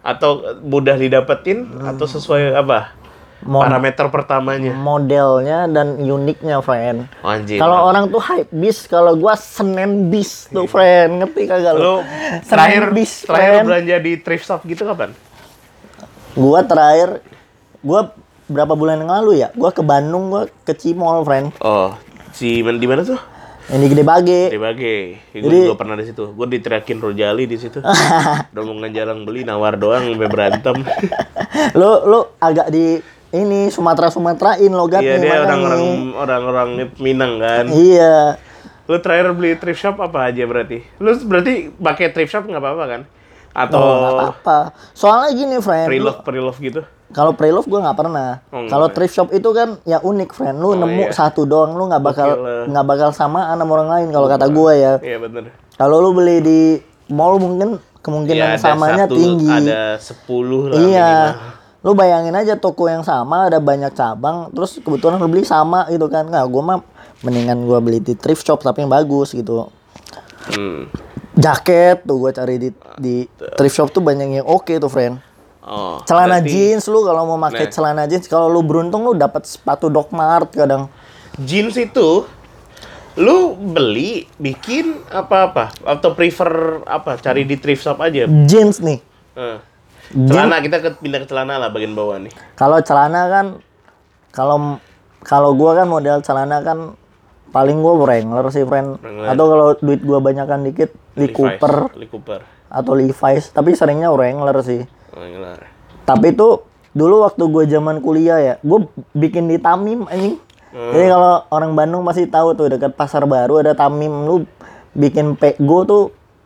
atau 0.00 0.58
mudah 0.60 0.96
didapetin 0.96 1.66
atau 1.84 2.06
sesuai 2.08 2.56
apa? 2.56 2.98
Mo- 3.40 3.64
parameter 3.64 4.04
pertamanya. 4.12 4.68
modelnya 4.76 5.64
dan 5.64 5.96
uniknya 5.96 6.60
friend. 6.60 7.08
Anjir. 7.24 7.56
Kalau 7.56 7.88
orang 7.88 8.12
tuh 8.12 8.20
hype 8.20 8.52
bis, 8.52 8.84
kalau 8.84 9.16
gua 9.16 9.32
Senen 9.32 10.12
bis 10.12 10.44
tuh 10.52 10.68
friend, 10.68 11.24
ngerti 11.24 11.48
kagak 11.48 11.72
lu 11.72 11.80
lu? 11.80 11.94
terakhir 12.44 12.92
bis, 12.92 13.24
terakhir 13.24 13.64
friend. 13.64 13.64
belanja 13.64 13.96
di 13.96 14.12
thrift 14.20 14.44
shop 14.44 14.60
gitu 14.68 14.84
kapan? 14.84 15.16
Gua 16.36 16.60
terakhir, 16.68 17.24
gua 17.80 18.12
berapa 18.44 18.76
bulan 18.76 19.00
yang 19.00 19.08
lalu 19.08 19.40
ya? 19.40 19.48
Gua 19.56 19.72
ke 19.72 19.80
Bandung, 19.80 20.28
gua 20.28 20.44
ke 20.44 20.76
Cimol 20.76 21.24
friend. 21.24 21.56
Oh, 21.64 21.96
si 22.36 22.60
di 22.60 22.86
mana 22.86 23.08
tuh? 23.08 23.39
Yang 23.70 23.80
di 23.80 23.88
Gede 23.88 24.04
Bage. 24.04 24.40
Di 24.50 24.58
Bage. 24.58 24.94
Gue 25.30 25.40
Jadi- 25.40 25.62
juga 25.64 25.78
pernah 25.78 25.94
di 25.94 26.04
situ. 26.04 26.24
Gue 26.28 26.46
diteriakin 26.48 26.98
Rojali 26.98 27.44
di 27.46 27.56
situ. 27.56 27.78
Udah 28.52 28.62
mau 28.62 28.74
jarang 28.88 29.22
beli, 29.22 29.46
nawar 29.46 29.78
doang 29.78 30.10
sampai 30.10 30.26
berantem. 30.26 30.76
lu 31.78 31.90
lu 32.04 32.20
agak 32.36 32.68
di 32.68 32.98
ini 33.30 33.70
Sumatera 33.70 34.10
Sumaterain 34.10 34.68
logatnya 34.68 35.06
Iya 35.06 35.22
dia 35.22 35.38
orang-orang 35.40 35.82
orang-orang 36.14 36.68
Minang 36.98 37.38
kan. 37.38 37.64
Iya. 37.70 38.42
Lu 38.84 38.98
terakhir 38.98 39.30
beli 39.32 39.54
thrift 39.54 39.78
shop 39.78 40.02
apa 40.02 40.26
aja 40.26 40.42
berarti? 40.44 40.82
Lu 40.98 41.14
berarti 41.22 41.70
pakai 41.72 42.10
thrift 42.10 42.34
shop 42.34 42.44
nggak 42.44 42.58
apa-apa 42.58 42.84
kan? 42.88 43.02
Atau 43.50 43.78
Oh, 43.78 44.06
apa-apa. 44.12 44.74
Soalnya 44.92 45.30
gini, 45.32 45.56
friend. 45.58 45.86
pre-love 45.86 46.22
pre-love 46.22 46.58
gitu? 46.58 46.82
Kalau 47.10 47.34
pre-love 47.34 47.66
gue 47.66 47.80
nggak 47.82 47.98
pernah. 47.98 48.38
Oh, 48.54 48.70
Kalau 48.70 48.86
thrift 48.94 49.14
shop 49.18 49.28
itu 49.34 49.50
kan 49.50 49.82
ya 49.82 49.98
unik, 49.98 50.30
friend. 50.30 50.62
Lu 50.62 50.72
Oh, 50.72 50.78
nemu 50.78 51.10
iya. 51.10 51.12
satu 51.12 51.42
doang, 51.42 51.74
lu 51.74 51.90
nggak 51.90 52.02
bakal 52.02 52.28
nggak 52.70 52.86
bakal 52.86 53.10
samaan 53.10 53.58
sama 53.58 53.72
orang 53.74 53.90
lain 53.90 54.08
kalau 54.14 54.26
kata 54.30 54.46
gue 54.46 54.72
ya. 54.78 54.92
Iya 55.02 55.18
bener. 55.18 55.50
Kalau 55.74 55.98
lu 55.98 56.14
beli 56.14 56.36
di 56.38 56.60
mall 57.10 57.42
mungkin 57.42 57.82
kemungkinan 58.00 58.54
ada 58.54 58.62
samanya 58.62 59.04
satu, 59.10 59.16
tinggi. 59.18 59.50
Ada 59.50 59.98
10 59.98 60.70
lah 60.70 60.76
iya. 60.78 60.78
minimal. 60.78 61.58
Lu 61.80 61.90
bayangin 61.96 62.36
aja 62.36 62.54
toko 62.60 62.86
yang 62.92 63.00
sama 63.02 63.48
ada 63.48 63.56
banyak 63.56 63.90
cabang, 63.96 64.52
terus 64.52 64.76
kebetulan 64.78 65.16
lu 65.16 65.26
beli 65.32 65.48
sama 65.48 65.88
gitu 65.88 66.06
kan. 66.12 66.28
Nggak, 66.28 66.46
gue 66.46 66.62
mah 66.62 66.78
mendingan 67.20 67.68
gua 67.68 67.80
beli 67.84 68.00
di 68.00 68.16
thrift 68.16 68.44
shop 68.44 68.64
tapi 68.64 68.84
yang 68.84 68.92
bagus 68.92 69.36
gitu. 69.36 69.68
Hmm. 70.52 70.88
Jaket 71.36 72.04
tuh 72.04 72.16
gua 72.20 72.32
cari 72.32 72.56
di 72.60 72.68
di 73.00 73.14
thrift 73.56 73.76
shop 73.76 73.88
tuh 73.92 74.02
banyak 74.04 74.40
yang 74.40 74.46
oke 74.48 74.72
tuh, 74.76 74.90
friend. 74.92 75.20
Oh, 75.60 76.00
Celana 76.08 76.40
berarti 76.40 76.48
jeans 76.48 76.88
lu 76.88 77.04
kalau 77.04 77.28
mau 77.28 77.36
pakai 77.36 77.68
Nah. 77.68 77.72
celana 77.72 78.02
jeans 78.08 78.24
kalau 78.24 78.48
lu 78.48 78.64
beruntung 78.64 79.04
lu 79.04 79.12
dapat 79.12 79.44
sepatu 79.44 79.92
Doc 79.92 80.08
Mart 80.08 80.48
kadang. 80.56 80.88
jeans 81.36 81.76
itu 81.76 82.24
lu 83.20 83.52
beli 83.54 84.24
bikin 84.40 85.04
apa-apa 85.12 85.68
atau 85.84 86.16
prefer 86.16 86.80
apa 86.88 87.20
cari 87.20 87.44
di 87.44 87.60
thrift 87.60 87.84
shop 87.84 88.00
aja 88.00 88.24
Jeans 88.48 88.80
nih. 88.80 88.98
Eh. 89.36 89.58
celana 90.10 90.58
kita 90.58 90.80
ke, 90.80 90.90
pindah 90.98 91.22
ke 91.22 91.26
celana 91.28 91.60
lah 91.60 91.70
bagian 91.70 91.94
bawah 91.94 92.18
nih 92.18 92.32
Kalau 92.56 92.80
celana 92.80 93.28
kan 93.30 93.46
kalau 94.32 94.80
kalau 95.20 95.52
gua 95.52 95.76
kan 95.76 95.86
model 95.86 96.24
celana 96.24 96.64
kan 96.64 96.96
paling 97.50 97.78
gua 97.78 97.98
Wrangler 97.98 98.46
sih, 98.48 98.64
friend. 98.64 98.96
Wrangler. 99.02 99.26
Atau 99.28 99.44
kalau 99.50 99.66
duit 99.76 100.00
gua 100.00 100.18
banyakan 100.18 100.64
dikit 100.64 100.94
Lee 101.14 101.28
Levi's. 101.28 101.36
Cooper 101.36 101.74
Lee 101.98 102.08
Cooper 102.08 102.40
atau 102.70 102.92
Levi's, 102.94 103.50
tapi 103.50 103.74
seringnya 103.74 104.08
Wrangler 104.14 104.54
sih. 104.62 104.86
Oh, 105.14 105.24
gila. 105.24 105.52
Tapi 106.06 106.26
itu 106.34 106.48
dulu 106.90 107.22
waktu 107.26 107.42
gua 107.46 107.64
zaman 107.66 108.02
kuliah 108.02 108.38
ya, 108.38 108.54
gua 108.62 108.86
bikin 109.14 109.46
di 109.46 109.58
Tamim 109.58 110.06
anjing. 110.10 110.38
Hmm. 110.70 110.90
Jadi 110.94 111.06
kalau 111.10 111.34
orang 111.50 111.72
Bandung 111.74 112.02
masih 112.06 112.30
tahu 112.30 112.54
tuh 112.54 112.70
dekat 112.70 112.94
Pasar 112.94 113.26
Baru 113.26 113.58
ada 113.58 113.74
Tamim 113.74 114.26
lu 114.26 114.46
bikin 114.94 115.34
pego 115.34 115.82
tuh 115.82 116.02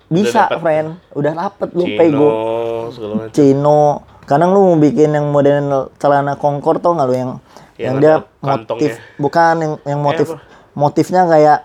bisa, 0.09 0.49
dapet. 0.49 0.61
friend. 0.61 0.89
Udah 1.13 1.33
dapet 1.37 1.69
lu 1.77 1.85
Cino 1.85 1.99
pego. 2.01 2.29
Cino. 3.33 3.81
Kadang 4.25 4.57
lu 4.57 4.73
mau 4.73 4.77
bikin 4.81 5.13
yang 5.13 5.29
model 5.29 5.93
celana 6.01 6.41
Concord 6.41 6.81
tau 6.81 6.97
nggak 6.97 7.09
lu 7.09 7.15
yang 7.15 7.33
Yang 7.75 7.85
yang, 7.85 7.95
ada 7.99 8.13
dia 8.15 8.17
motif 8.39 8.91
bukan 9.19 9.55
yang 9.59 9.73
yang 9.83 10.01
motif 10.01 10.27
apa? 10.31 10.41
motifnya 10.79 11.23
kayak 11.27 11.59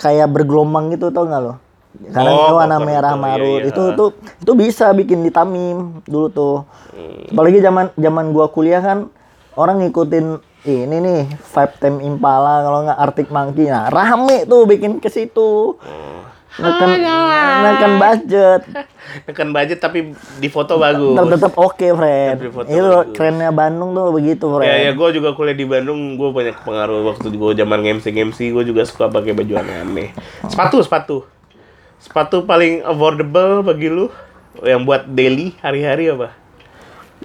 kayak 0.00 0.26
bergelombang 0.32 0.90
gitu 0.90 1.12
tau 1.12 1.28
nggak 1.28 1.42
lo? 1.44 1.54
Kadang 2.06 2.28
Oh, 2.28 2.40
itu 2.42 2.54
warna 2.54 2.78
merah 2.78 3.10
itu, 3.10 3.16
iya, 3.16 3.24
marut. 3.24 3.58
iya. 3.58 3.68
Itu 3.68 3.82
tuh 3.92 4.08
itu 4.36 4.52
bisa 4.52 4.86
bikin 4.90 5.20
di 5.20 5.30
Tamim 5.30 5.78
dulu 6.02 6.28
tuh. 6.28 6.56
Hmm. 6.90 7.30
Apalagi 7.30 7.58
zaman 7.58 7.92
zaman 7.94 8.24
gua 8.30 8.46
kuliah 8.46 8.80
kan 8.80 9.08
orang 9.52 9.80
ngikutin 9.80 10.26
ini 10.64 10.96
nih 10.98 11.20
Vibe 11.30 11.74
Tem 11.78 11.94
Impala 12.00 12.60
kalau 12.60 12.78
nggak 12.84 12.98
Arctic 13.00 13.28
Monkey 13.28 13.66
nah 13.66 13.86
rame 13.86 14.44
tuh 14.44 14.64
bikin 14.64 14.98
ke 14.98 15.06
situ 15.06 15.78
Oh. 15.78 16.20
neken 16.58 16.88
neken 17.62 17.92
budget 17.96 18.62
Tekan 19.26 19.52
budget 19.52 19.76
tapi 19.76 20.10
di 20.36 20.48
foto 20.48 20.76
bagus 20.76 21.12
tetap 21.12 21.28
tetap 21.30 21.52
oke 21.54 21.84
friend 21.86 22.34
Tapi 22.34 22.48
foto 22.50 22.66
itu 22.66 22.80
bagus. 22.82 23.12
kerennya 23.12 23.50
Bandung 23.50 23.92
tuh 23.92 24.08
begitu 24.10 24.44
friend 24.48 24.64
Ya, 24.66 24.76
ya 24.82 24.90
gue 24.90 25.08
juga 25.12 25.30
kuliah 25.32 25.52
di 25.52 25.62
Bandung, 25.64 26.16
gue 26.16 26.28
banyak 26.28 26.56
pengaruh 26.58 27.04
waktu 27.06 27.28
gue 27.28 27.50
zaman 27.54 27.78
MC 27.94 28.08
MC, 28.10 28.50
gue 28.50 28.64
juga 28.64 28.82
suka 28.82 29.06
pakai 29.06 29.32
baju 29.32 29.52
aneh-aneh. 29.54 30.16
Sepatu, 30.42 30.80
sepatu, 30.80 31.16
sepatu 31.98 32.42
paling 32.42 32.82
affordable 32.82 33.60
bagi 33.62 33.88
lu, 33.88 34.08
yang 34.60 34.82
buat 34.82 35.04
daily 35.06 35.56
hari-hari 35.58 36.08
apa? 36.08 36.32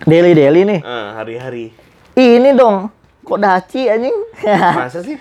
daily 0.02 0.32
daily 0.32 0.62
nih 0.64 0.80
Ah, 0.82 1.16
hari-hari. 1.16 1.76
ini 2.14 2.52
dong 2.52 2.88
kok 3.22 3.38
daci 3.38 3.86
anjing 3.86 4.16
Masa 4.80 5.00
sih? 5.00 5.20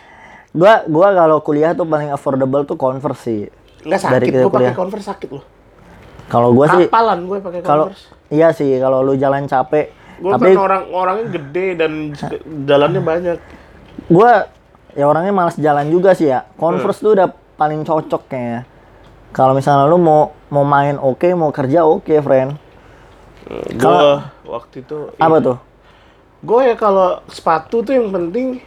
gua 0.51 0.83
gua 0.85 1.13
kalau 1.13 1.39
kuliah 1.39 1.71
tuh 1.73 1.85
paling 1.85 2.09
affordable 2.09 2.63
tuh 2.65 2.75
Converse 2.75 3.21
sih 3.21 3.41
Nggak 3.81 3.99
Dari 3.99 4.05
sakit, 4.17 4.27
kita 4.27 4.39
gue 4.41 4.53
pakai. 4.53 4.73
Converse 4.73 5.07
sakit 5.07 5.29
loh. 5.31 5.45
kalau 6.27 6.51
gua 6.51 6.67
sih 6.71 6.87
Kapalan 6.87 7.19
gue 7.23 7.39
pakai 7.41 7.61
Converse. 7.61 8.05
iya 8.29 8.49
sih 8.51 8.79
kalau 8.79 9.03
lu 9.03 9.15
jalan 9.15 9.45
capek 9.45 9.91
Gue 10.17 10.33
tapi 10.33 10.49
kan 10.51 10.61
orang 10.61 10.83
orangnya 10.91 11.27
gede 11.33 11.67
dan 11.75 11.93
jalannya 12.65 13.01
banyak. 13.01 13.37
gua 14.07 14.49
ya 14.91 15.05
orangnya 15.05 15.31
malas 15.31 15.57
jalan 15.57 15.87
juga 15.87 16.13
sih 16.13 16.27
ya 16.27 16.47
Converse 16.55 16.97
Hmm. 16.97 17.05
tuh 17.05 17.13
udah 17.13 17.29
paling 17.55 17.81
cocok 17.83 18.23
kayaknya 18.27 18.63
kalau 19.31 19.53
misalnya 19.53 19.87
lu 19.87 19.97
mau 19.97 20.21
mau 20.49 20.63
main 20.63 20.95
oke 20.95 21.27
mau 21.33 21.51
kerja 21.51 21.83
oke 21.83 22.11
friend. 22.17 22.59
Gue 23.47 23.79
Kalau- 23.79 24.23
waktu 24.45 24.81
itu 24.81 25.11
apa 25.17 25.37
tuh? 25.41 25.57
Gue 26.41 26.61
ya 26.65 26.75
kalau 26.75 27.21
sepatu 27.27 27.83
tuh 27.83 27.93
yang 27.93 28.09
penting 28.09 28.63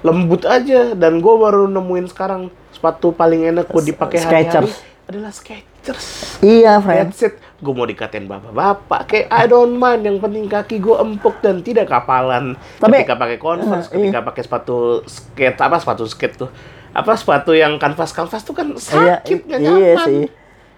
lembut 0.00 0.44
aja 0.44 0.92
dan 0.92 1.18
gue 1.18 1.34
baru 1.34 1.66
nemuin 1.66 2.06
sekarang. 2.08 2.48
Sepatu 2.70 3.10
paling 3.10 3.46
enak 3.46 3.66
gue 3.66 3.82
dipakai 3.84 4.18
hari-hari 4.20 4.68
adalah 5.04 5.30
Skechers. 5.30 6.38
Iya 6.40 6.78
friend. 6.78 7.08
That's 7.08 7.22
it. 7.22 7.34
Gue 7.56 7.72
mau 7.72 7.84
dikatain 7.84 8.26
bapak-bapak 8.26 9.00
kayak 9.06 9.26
I 9.30 9.44
don't 9.46 9.74
mind. 9.74 10.02
Yang 10.02 10.18
penting 10.20 10.44
kaki 10.46 10.76
gue 10.78 10.96
empuk 10.96 11.38
dan 11.38 11.60
tidak 11.60 11.86
kapalan. 11.86 12.58
Tapi- 12.76 13.00
ketika 13.00 13.16
pakai 13.16 13.38
Converse, 13.38 13.88
Eh, 13.88 14.02
ketika 14.02 14.20
pakai 14.22 14.42
sepatu 14.42 14.76
skate 15.04 15.58
apa 15.58 15.76
sepatu 15.78 16.04
skate 16.04 16.36
tuh 16.36 16.50
apa 16.94 17.12
sepatu 17.14 17.50
yang 17.50 17.74
kanvas 17.76 18.14
kanvas 18.14 18.40
tuh 18.40 18.54
kan 18.54 18.70
iya 18.70 19.18
sakit 19.18 19.38
nggak 19.44 19.58
iya 19.60 19.74
nyaman. 19.92 20.06
sih 20.06 20.22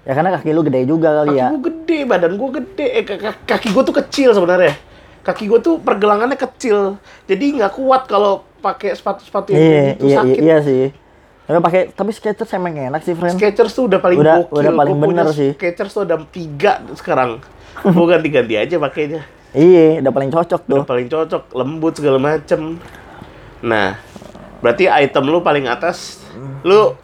ya 0.03 0.13
karena 0.13 0.31
kaki 0.33 0.51
lu 0.51 0.63
gede 0.63 0.81
juga 0.83 1.09
kali 1.15 1.29
Kaki 1.29 1.37
ya 1.37 1.47
gue 1.49 1.63
gede, 1.63 1.99
badan 2.05 2.33
gue 2.35 2.51
gede, 2.55 2.87
eh, 2.91 3.05
kaki 3.45 3.69
gue 3.69 3.83
tuh 3.83 3.97
kecil 3.97 4.31
sebenarnya. 4.31 4.75
Kaki 5.21 5.45
gue 5.45 5.59
tuh 5.59 5.75
pergelangannya 5.77 6.39
kecil, 6.39 6.95
jadi 7.27 7.45
nggak 7.59 7.75
kuat 7.75 8.07
kalau 8.07 8.47
pakai 8.57 8.95
sepatu-sepatu 8.95 9.51
yang 9.51 9.59
iya 9.61 9.83
gitu 9.93 10.03
iya 10.05 10.17
sakit. 10.17 10.39
iya 10.39 10.57
sih 10.61 10.85
tapi 11.43 11.59
pakai 11.61 11.81
tapi 11.91 12.11
Skechers 12.11 12.51
emang 12.53 12.75
enak 12.75 13.03
sih 13.03 13.15
friend 13.15 13.35
Skechers 13.35 13.71
tuh 13.71 13.87
udah 13.87 13.99
paling 13.99 14.19
Udah- 14.19 14.47
gokil. 14.47 14.63
udah 14.63 14.73
paling 14.73 14.97
bener 14.97 15.27
sih. 15.31 15.51
Skechers 15.53 15.91
tuh 15.91 16.03
ada 16.03 16.19
tiga 16.25 16.83
sekarang. 16.95 17.39
Gue 17.83 18.07
ganti-ganti 18.09 18.55
aja 18.55 18.79
pakainya. 18.79 19.23
iya 19.53 19.99
udah 19.99 20.11
paling 20.11 20.31
cocok 20.31 20.61
tuh 20.63 20.77
Udah 20.77 20.87
paling 20.87 21.07
cocok, 21.07 21.43
lembut 21.53 21.93
segala 21.95 22.19
macem. 22.19 22.79
Nah, 23.61 23.99
berarti 24.61 24.89
item 24.89 25.25
lu 25.29 25.39
paling 25.41 25.67
atas. 25.69 26.21
Lu 26.67 26.97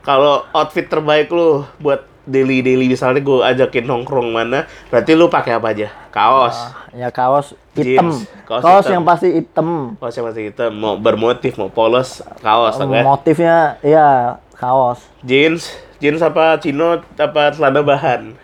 kalau 0.00 0.46
outfit 0.56 0.88
terbaik 0.88 1.28
lu 1.30 1.66
buat 1.82 2.08
daily 2.24 2.62
daily 2.62 2.86
misalnya 2.86 3.20
gue 3.20 3.38
ajakin 3.42 3.84
nongkrong 3.84 4.30
mana, 4.30 4.68
berarti 4.88 5.12
lu 5.18 5.26
pakai 5.26 5.56
apa 5.56 5.72
aja? 5.74 5.88
Kaos. 6.10 6.56
ya 6.90 7.06
kaos 7.14 7.54
hitam 7.74 8.10
Jeans, 8.10 8.26
kaos 8.42 8.62
kaos, 8.62 8.82
hitam. 8.82 8.94
yang 8.98 9.04
pasti 9.06 9.28
hitam 9.30 9.68
Kaosnya 9.94 10.22
masih 10.26 10.42
hitam, 10.50 10.70
mau 10.74 10.98
bermotif, 10.98 11.54
mau 11.54 11.70
polos, 11.70 12.18
kaos, 12.42 12.74
kan? 12.74 12.86
motifnya 12.86 13.78
ya 13.78 14.38
kaos 14.58 15.06
Jeans, 15.22 15.70
Jeans 16.02 16.18
apa 16.18 16.58
chino 16.58 16.98
apa 17.14 17.54
celana 17.54 17.82
bahan? 17.82 18.34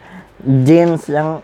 jeans 0.47 1.11
yang 1.11 1.43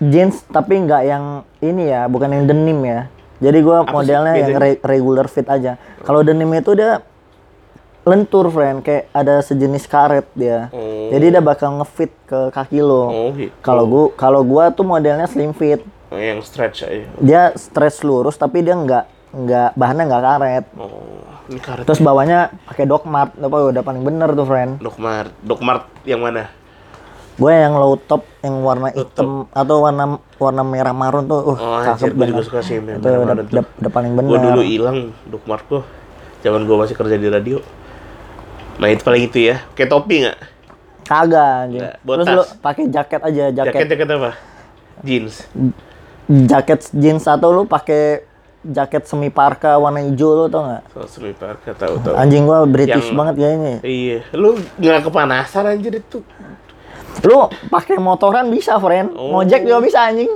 jeans 0.00 0.42
tapi 0.48 0.80
nggak 0.80 1.02
yang 1.06 1.24
ini 1.60 1.92
ya, 1.92 2.08
bukan 2.08 2.32
yang 2.32 2.44
denim 2.48 2.80
ya. 2.82 3.00
Jadi 3.40 3.58
sih 3.64 3.84
modelnya 3.88 4.34
yang 4.36 4.52
re- 4.60 4.82
regular 4.84 5.26
fit 5.26 5.48
aja. 5.48 5.80
Kalau 6.04 6.20
denim 6.20 6.48
itu 6.52 6.76
dia 6.76 7.00
lentur, 8.04 8.48
friend, 8.48 8.80
kayak 8.80 9.12
ada 9.12 9.44
sejenis 9.44 9.84
karet 9.84 10.26
dia. 10.32 10.68
Oh. 10.72 11.08
Jadi 11.12 11.26
dia 11.36 11.42
bakal 11.44 11.80
ngefit 11.80 12.12
ke 12.24 12.52
kaki 12.52 12.80
lo. 12.80 13.04
Oh 13.08 13.28
gitu. 13.36 13.52
Kalau 13.60 13.84
gua 13.88 14.04
kalau 14.16 14.40
gua 14.44 14.72
tuh 14.72 14.84
modelnya 14.84 15.28
slim 15.28 15.52
fit. 15.52 15.80
Oh, 16.10 16.18
yang 16.18 16.42
stretch 16.42 16.84
aja. 16.84 17.06
Dia 17.22 17.42
stretch 17.54 18.02
lurus 18.02 18.34
tapi 18.34 18.60
dia 18.60 18.74
nggak 18.74 19.04
nggak 19.30 19.70
bahannya 19.78 20.04
nggak 20.10 20.24
karet. 20.26 20.64
Oh, 20.74 21.22
ini 21.48 21.60
karet. 21.62 21.84
Terus 21.86 22.00
bawahnya 22.02 22.50
pakai 22.66 22.84
Docmart, 22.84 23.38
apa 23.38 23.56
udah 23.70 23.82
paling 23.84 24.02
bener 24.02 24.34
tuh, 24.34 24.46
friend. 24.48 24.82
Dokmart, 24.82 25.30
Dokmart 25.44 25.86
yang 26.02 26.20
mana? 26.24 26.50
Gue 27.40 27.54
yang 27.56 27.72
low 27.72 27.96
top 27.96 28.28
yang 28.44 28.60
warna 28.60 28.92
hitam 28.92 29.48
atau 29.48 29.76
warna 29.80 30.04
warna 30.36 30.60
merah 30.60 30.92
marun 30.92 31.24
tuh, 31.24 31.40
uh, 31.40 31.56
Oh, 31.56 31.80
cakep 31.80 32.12
gue 32.12 32.26
juga 32.28 32.42
suka 32.44 32.60
sih 32.60 32.76
yang 32.76 33.00
Itu 33.00 33.00
merah 33.00 33.16
udah, 33.16 33.18
marun 33.24 33.46
udah, 33.48 33.64
udah 33.80 33.90
paling 33.90 34.12
bener. 34.12 34.28
Gue 34.28 34.40
dulu 34.44 34.60
hilang 34.60 34.98
Dokmart 35.24 35.64
gue. 35.64 35.82
Zaman 36.40 36.68
gue 36.68 36.76
masih 36.76 36.94
kerja 36.94 37.16
di 37.16 37.28
radio. 37.32 37.58
Nah 38.76 38.88
itu 38.88 39.00
paling 39.00 39.24
itu 39.24 39.38
ya. 39.40 39.64
Kayak 39.72 39.88
topi 39.88 40.14
nggak? 40.20 40.38
Kagak 41.04 41.48
anjing. 41.64 41.80
Nggak, 41.80 41.94
Terus 42.04 42.26
lu 42.28 42.42
pakai 42.60 42.84
jaket 42.86 43.20
aja, 43.24 43.44
Jaket 43.50 43.72
jaket 43.72 43.86
jaket 43.88 44.08
apa? 44.14 44.30
Jeans. 45.00 45.34
jaket 46.28 46.80
jeans 46.92 47.24
atau 47.24 47.50
lu 47.50 47.64
pakai 47.64 48.22
jaket 48.60 49.08
semi 49.08 49.32
parka 49.32 49.80
warna 49.80 50.04
hijau 50.04 50.36
lu 50.36 50.46
tau 50.46 50.62
nggak? 50.62 50.82
So, 50.92 51.00
semi 51.08 51.32
parka 51.32 51.72
tahu 51.72 51.96
tahu. 51.98 52.14
Anjing 52.14 52.44
gua 52.44 52.68
British 52.68 53.08
Yang- 53.08 53.16
banget 53.16 53.34
kayaknya. 53.40 53.74
Iya, 53.80 54.18
lu 54.36 54.60
nggak 54.76 55.08
kepanasan 55.08 55.64
anjir 55.66 55.96
itu. 55.96 56.20
Lu 57.24 57.48
pakai 57.68 57.96
motoran 58.00 58.48
bisa, 58.48 58.76
friend. 58.80 59.12
Oh. 59.16 59.36
Ngojek 59.40 59.64
juga 59.64 59.80
bisa 59.84 60.08
anjing. 60.08 60.30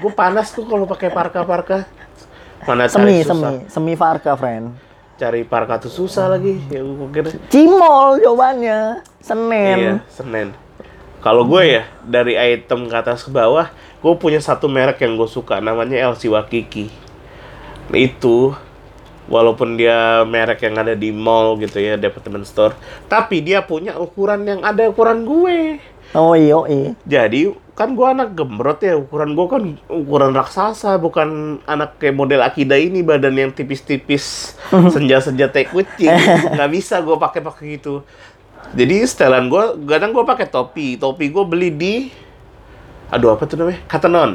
Gue 0.00 0.12
panas 0.12 0.52
tuh 0.52 0.68
kalau 0.68 0.84
pakai 0.84 1.08
parka-parka. 1.08 1.88
Mana 2.66 2.90
Semi, 2.90 3.22
semi, 3.24 3.64
semi 3.70 3.92
parka, 3.94 4.36
friend. 4.36 4.74
Cari 5.18 5.42
parka 5.42 5.80
tuh 5.80 5.90
susah 5.90 6.30
lagi. 6.30 6.60
Ya 6.68 6.84
gue 6.84 7.08
kira. 7.10 7.30
Cimol 7.48 8.20
jawabannya. 8.22 9.02
Senen. 9.18 9.78
Iya, 9.78 9.94
Senin. 10.12 10.54
Kalau 11.18 11.42
gue 11.42 11.62
ya 11.66 11.82
dari 12.06 12.38
item 12.38 12.86
ke 12.86 12.94
atas 12.94 13.26
ke 13.26 13.30
bawah, 13.34 13.74
gue 13.98 14.14
punya 14.14 14.38
satu 14.38 14.70
merek 14.70 15.02
yang 15.02 15.18
gue 15.18 15.26
suka, 15.26 15.58
namanya 15.58 15.98
LC 16.14 16.30
Wakiki. 16.30 16.86
Nah, 17.90 17.98
itu 17.98 18.54
walaupun 19.26 19.74
dia 19.74 20.22
merek 20.22 20.62
yang 20.62 20.78
ada 20.78 20.94
di 20.94 21.10
mall 21.10 21.58
gitu 21.58 21.82
ya, 21.82 21.98
department 21.98 22.46
store, 22.46 22.78
tapi 23.10 23.42
dia 23.42 23.66
punya 23.66 23.98
ukuran 23.98 24.46
yang 24.46 24.60
ada 24.62 24.86
ukuran 24.86 25.26
gue. 25.26 25.82
Oh 26.16 26.32
iya, 26.32 26.56
iya. 26.72 26.90
Jadi 27.04 27.52
kan 27.76 27.94
gue 27.94 28.06
anak 28.08 28.34
gembrot 28.34 28.80
ya, 28.82 28.98
ukuran 28.98 29.36
gue 29.38 29.46
kan 29.46 29.62
ukuran 29.86 30.32
raksasa, 30.34 30.98
bukan 30.98 31.60
anak 31.68 32.00
kayak 32.00 32.16
model 32.16 32.42
Akida 32.42 32.74
ini 32.74 33.04
badan 33.06 33.38
yang 33.38 33.52
tipis-tipis, 33.54 34.56
senja-senja 34.94 35.46
teh 35.52 35.68
kucing, 35.68 36.10
nggak 36.56 36.70
bisa 36.74 36.98
gue 37.04 37.14
pakai 37.14 37.40
pakai 37.44 37.64
gitu. 37.78 38.02
Jadi 38.74 39.06
setelan 39.06 39.46
gue, 39.46 39.86
kadang 39.86 40.10
gue 40.10 40.24
pakai 40.26 40.50
topi, 40.50 40.98
topi 40.98 41.30
gue 41.30 41.44
beli 41.46 41.70
di, 41.70 41.94
aduh 43.14 43.38
apa 43.38 43.46
tuh 43.46 43.54
namanya, 43.60 43.78
Cotton 43.86 44.16
On. 44.18 44.32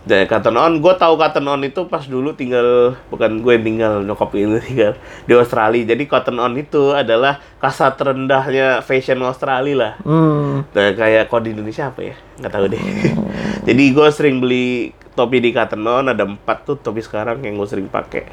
Dan 0.00 0.24
Cotton 0.24 0.56
On, 0.56 0.72
gue 0.80 0.94
tahu 0.96 1.14
Cotton 1.20 1.44
On 1.44 1.60
itu 1.60 1.84
pas 1.84 2.00
dulu 2.00 2.32
tinggal, 2.32 2.96
bukan 3.12 3.44
gue 3.44 3.52
yang 3.52 3.64
tinggal, 3.68 3.92
nyokap 4.00 4.32
ini 4.32 4.56
tinggal 4.64 4.96
di 5.28 5.32
Australia. 5.36 5.92
Jadi 5.92 6.08
Cotton 6.08 6.40
On 6.40 6.52
itu 6.56 6.96
adalah 6.96 7.36
kasta 7.60 7.92
terendahnya 7.92 8.80
fashion 8.80 9.20
Australia 9.20 9.76
lah. 9.76 9.92
Hmm. 10.00 10.64
Nah, 10.72 10.88
kayak 10.96 11.28
kok 11.28 11.44
di 11.44 11.52
Indonesia 11.52 11.92
apa 11.92 12.00
ya? 12.00 12.16
Nggak 12.40 12.52
tahu 12.52 12.64
deh. 12.72 12.82
Jadi 13.68 13.84
gue 13.92 14.08
sering 14.08 14.40
beli 14.40 14.96
topi 15.12 15.36
di 15.36 15.52
Cotton 15.52 15.84
On, 15.84 16.08
ada 16.08 16.24
empat 16.24 16.64
tuh 16.64 16.80
topi 16.80 17.04
sekarang 17.04 17.44
yang 17.44 17.60
gue 17.60 17.68
sering 17.68 17.92
pakai. 17.92 18.24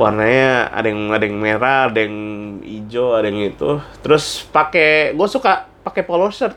Warnanya 0.00 0.72
ada 0.72 0.88
yang 0.88 1.12
ada 1.12 1.24
yang 1.28 1.36
merah, 1.36 1.92
ada 1.92 2.00
yang 2.00 2.16
hijau, 2.64 3.12
ada 3.12 3.28
yang 3.28 3.52
itu. 3.52 3.84
Terus 4.00 4.48
pakai, 4.48 5.12
gue 5.12 5.28
suka 5.28 5.68
pakai 5.84 6.08
polo 6.08 6.32
shirt. 6.32 6.56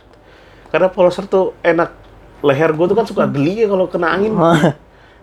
Karena 0.71 0.87
polo 0.87 1.11
shirt 1.11 1.27
tuh 1.27 1.51
enak. 1.59 2.02
Leher 2.43 2.75
gue 2.75 2.85
tuh 2.91 2.97
kan 2.99 3.07
suka 3.07 3.23
geli 3.31 3.63
ya 3.63 3.71
kalau 3.71 3.87
kena 3.87 4.11
angin. 4.11 4.35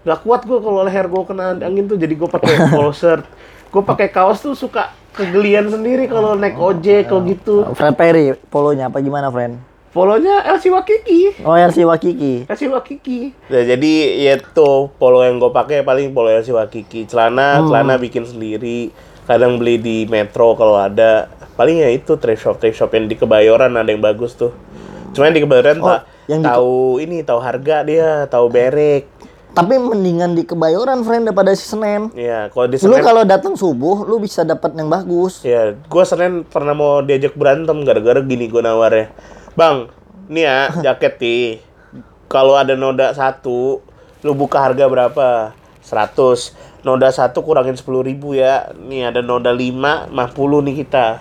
Gak 0.00 0.24
kuat 0.24 0.48
gue 0.48 0.56
kalau 0.64 0.80
leher 0.80 1.06
gue 1.12 1.22
kena 1.28 1.60
angin 1.60 1.84
tuh, 1.84 2.00
jadi 2.00 2.16
gue 2.16 2.24
pakai 2.24 2.72
polo 2.72 2.88
shirt. 2.96 3.20
Gue 3.68 3.84
pakai 3.84 4.08
kaos 4.08 4.40
tuh 4.40 4.56
suka 4.56 4.96
kegelian 5.12 5.68
sendiri 5.68 6.08
kalau 6.08 6.32
naik 6.32 6.56
ojek 6.56 7.12
kalau 7.12 7.22
gitu. 7.28 7.68
Fred 7.76 7.94
Perry 8.00 8.32
polonya 8.48 8.88
apa 8.88 9.04
gimana, 9.04 9.28
friend? 9.28 9.60
Polonya 9.90 10.46
LC 10.54 10.70
Wakiki. 10.70 11.42
Oh, 11.42 11.58
LC 11.58 11.82
Wakiki. 11.82 12.46
LC 12.46 12.70
Wakiki. 12.70 13.34
Nah, 13.50 13.62
jadi 13.66 13.92
ya 14.22 14.38
tuh 14.38 14.88
polo 14.96 15.20
yang 15.26 15.42
gue 15.42 15.50
pakai 15.50 15.82
paling 15.82 16.14
polo 16.14 16.30
LC 16.30 16.54
Wakiki. 16.54 17.10
Celana, 17.10 17.58
celana 17.60 17.98
bikin 17.98 18.22
sendiri. 18.22 18.94
Kadang 19.26 19.58
beli 19.58 19.82
di 19.82 20.06
Metro 20.06 20.54
kalau 20.54 20.78
ada. 20.78 21.26
Paling 21.58 21.82
ya 21.82 21.90
itu 21.90 22.16
thrift 22.16 22.40
shop, 22.40 22.62
thrift 22.62 22.78
shop 22.78 22.94
yang 22.94 23.10
di 23.10 23.18
Kebayoran 23.18 23.74
ada 23.76 23.90
yang 23.90 24.00
bagus 24.00 24.38
tuh. 24.38 24.54
Cuma 25.10 25.26
yang 25.26 25.34
di 25.34 25.42
Kebayoran 25.42 25.78
Oh, 25.78 25.88
tak 25.88 26.00
yang 26.26 26.40
di- 26.40 26.46
tahu 26.46 26.74
ini, 26.98 27.16
tahu 27.20 27.40
harga 27.40 27.76
dia, 27.82 28.10
tahu 28.26 28.46
berek. 28.46 29.10
Tapi 29.50 29.74
mendingan 29.76 30.32
di 30.32 30.46
Kebayoran, 30.46 31.02
friend, 31.02 31.26
daripada 31.26 31.50
si 31.52 31.66
Senen. 31.66 32.14
Ya, 32.14 32.46
kalau 32.48 32.70
di 32.70 32.78
Lu 32.78 32.94
Senen, 32.94 33.02
kalau 33.02 33.22
datang 33.24 33.58
subuh, 33.58 34.06
lu 34.06 34.22
bisa 34.22 34.46
dapat 34.46 34.70
yang 34.72 34.86
bagus. 34.86 35.42
ya 35.42 35.74
gue 35.74 36.04
Senen 36.06 36.46
pernah 36.46 36.70
mau 36.70 37.02
diajak 37.02 37.34
berantem 37.34 37.82
gara-gara 37.82 38.22
gini 38.22 38.46
gue 38.46 38.62
nawarnya. 38.62 39.10
Bang, 39.52 39.90
nih 40.26 40.46
ya 40.46 40.58
jaket 40.86 41.18
nih. 41.18 41.46
Kalau 42.30 42.54
ada 42.54 42.78
noda 42.78 43.10
satu, 43.10 43.82
lu 44.22 44.32
buka 44.32 44.62
harga 44.62 44.86
berapa? 44.86 45.50
100. 45.82 46.54
Noda 46.80 47.10
satu 47.10 47.42
kurangin 47.42 47.74
10.000 47.74 48.06
ribu 48.06 48.32
ya. 48.32 48.70
Nih 48.72 49.10
ada 49.10 49.18
noda 49.18 49.50
5, 49.50 50.06
50 50.06 50.14
nih 50.62 50.74
kita. 50.78 51.18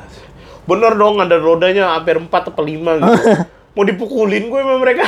Bener 0.64 0.94
dong 0.94 1.18
ada 1.18 1.34
rodanya 1.34 1.98
hampir 1.98 2.14
4 2.16 2.30
atau 2.30 2.62
5 2.62 2.70
gitu. 2.96 3.26
Mau 3.80 3.88
dipukulin 3.88 4.52
gue 4.52 4.60
sama 4.60 4.76
mereka. 4.76 5.08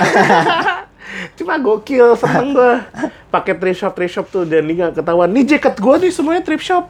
Cuma 1.37 1.59
gokil, 1.59 2.15
seneng 2.15 2.55
gue. 2.55 2.73
Pakai 3.27 3.59
thrift 3.59 3.83
shop, 3.83 3.91
thrift 3.99 4.15
shop 4.15 4.31
tuh 4.31 4.47
dan 4.47 4.63
nggak 4.63 4.95
ketahuan. 4.95 5.27
Nih 5.27 5.43
jaket 5.43 5.75
gue 5.75 5.95
nih 6.07 6.11
semuanya 6.15 6.39
thrift 6.39 6.63
shop. 6.63 6.87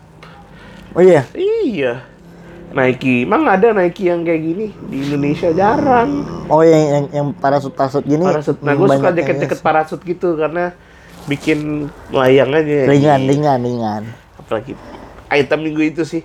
Oh 0.94 1.02
iya. 1.02 1.26
Iya. 1.34 2.06
Nike, 2.70 3.26
emang 3.26 3.50
ada 3.50 3.74
Nike 3.74 4.14
yang 4.14 4.22
kayak 4.22 4.42
gini 4.46 4.68
di 4.94 5.10
Indonesia 5.10 5.50
jarang. 5.58 6.22
Oh 6.54 6.62
yang 6.62 6.86
yang, 6.86 7.06
yang 7.10 7.28
parasut-parasut 7.34 8.06
gini. 8.06 8.30
Parasut. 8.30 8.62
Nah, 8.62 8.78
gue 8.78 8.86
suka 8.86 9.10
jaket-jaket 9.18 9.58
yes. 9.58 9.66
parasut 9.66 10.00
gitu 10.06 10.38
karena 10.38 10.78
bikin 11.26 11.90
layang 12.14 12.54
aja. 12.54 12.94
ringan, 12.94 13.26
Iya. 13.26 13.30
ringan, 13.34 13.60
ringan. 13.66 14.04
Apalagi 14.38 14.78
item 15.34 15.60
minggu 15.66 15.82
itu 15.82 16.06
sih. 16.06 16.22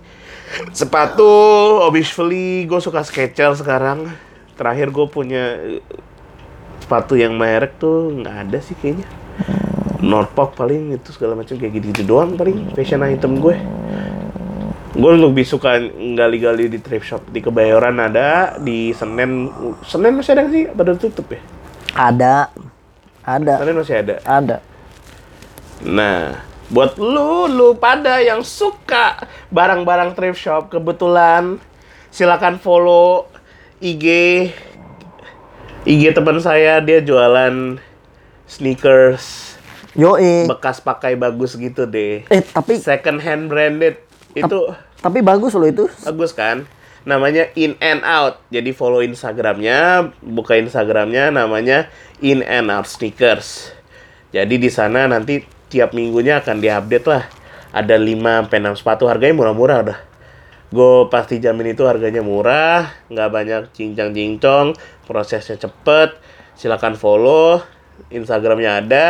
Sepatu, 0.76 1.32
obviously 1.80 2.68
gue 2.68 2.80
suka 2.84 3.00
Skechers 3.00 3.64
sekarang. 3.64 4.25
Terakhir 4.56 4.88
gue 4.90 5.06
punya 5.06 5.44
eh, 5.60 5.84
sepatu 6.80 7.14
yang 7.14 7.36
merek 7.36 7.76
tuh 7.76 8.12
nggak 8.16 8.36
ada 8.48 8.58
sih 8.58 8.74
kayaknya. 8.76 9.06
Norfolk 10.00 10.56
paling 10.56 10.92
itu 10.96 11.08
segala 11.12 11.36
macam 11.36 11.56
kayak 11.56 11.72
gitu-gitu 11.76 12.02
doang 12.04 12.36
paling 12.36 12.72
fashion 12.72 13.04
item 13.04 13.40
gue. 13.40 13.56
Gue 14.96 15.12
lebih 15.12 15.44
suka 15.44 15.76
gali-gali 16.16 16.72
di 16.72 16.80
thrift 16.80 17.04
shop 17.04 17.22
di 17.28 17.44
Kebayoran 17.44 18.00
ada, 18.00 18.56
di 18.56 18.96
Senen 18.96 19.52
Senen 19.84 20.16
masih 20.16 20.32
ada 20.32 20.48
sih? 20.48 20.64
Pada 20.72 20.96
tutup 20.96 21.28
ya? 21.28 21.40
Ada. 21.92 22.48
Ada. 23.20 23.54
Senen 23.60 23.76
masih 23.76 23.96
ada. 24.00 24.14
Ada. 24.24 24.56
Nah, 25.84 26.40
buat 26.72 26.96
lu, 26.96 27.44
lu 27.44 27.76
pada 27.76 28.24
yang 28.24 28.40
suka 28.40 29.20
barang-barang 29.52 30.16
thrift 30.16 30.40
shop, 30.40 30.72
kebetulan 30.72 31.60
silakan 32.08 32.56
follow 32.56 33.28
IG 33.76 34.04
IG 35.84 36.02
teman 36.16 36.40
saya 36.40 36.80
dia 36.80 37.04
jualan 37.04 37.76
sneakers 38.48 39.54
Yoi. 39.96 40.48
bekas 40.48 40.80
pakai 40.80 41.16
bagus 41.16 41.56
gitu 41.56 41.84
deh. 41.88 42.24
Eh, 42.28 42.42
tapi 42.44 42.76
Second 42.80 43.20
hand 43.20 43.48
branded 43.48 44.00
itu 44.36 44.72
tapi 45.00 45.20
bagus 45.20 45.52
loh 45.56 45.68
itu. 45.68 45.84
bagus 46.04 46.32
kan? 46.32 46.64
Namanya 47.06 47.52
In 47.54 47.78
and 47.78 48.02
Out. 48.02 48.42
Jadi 48.50 48.74
follow 48.74 48.98
Instagramnya, 48.98 50.10
buka 50.20 50.58
Instagramnya 50.58 51.30
namanya 51.30 51.86
In 52.18 52.42
and 52.42 52.72
Out 52.72 52.90
Sneakers. 52.90 53.70
Jadi 54.34 54.58
di 54.58 54.66
sana 54.72 55.06
nanti 55.06 55.40
tiap 55.70 55.94
minggunya 55.94 56.42
akan 56.42 56.58
diupdate 56.58 57.06
lah. 57.06 57.24
Ada 57.70 57.94
5 58.00 58.48
sampai 58.48 58.58
6 58.58 58.80
sepatu 58.82 59.04
harganya 59.06 59.36
murah-murah 59.38 59.78
udah. 59.86 59.98
Gue 60.74 61.06
pasti 61.06 61.38
jamin 61.38 61.78
itu 61.78 61.86
harganya 61.86 62.26
murah, 62.26 62.90
nggak 63.06 63.30
banyak 63.30 63.62
cincang-cincong, 63.70 64.74
prosesnya 65.06 65.56
cepet. 65.56 66.18
Silakan 66.58 66.98
follow, 66.98 67.62
Instagramnya 68.10 68.82
ada 68.82 69.06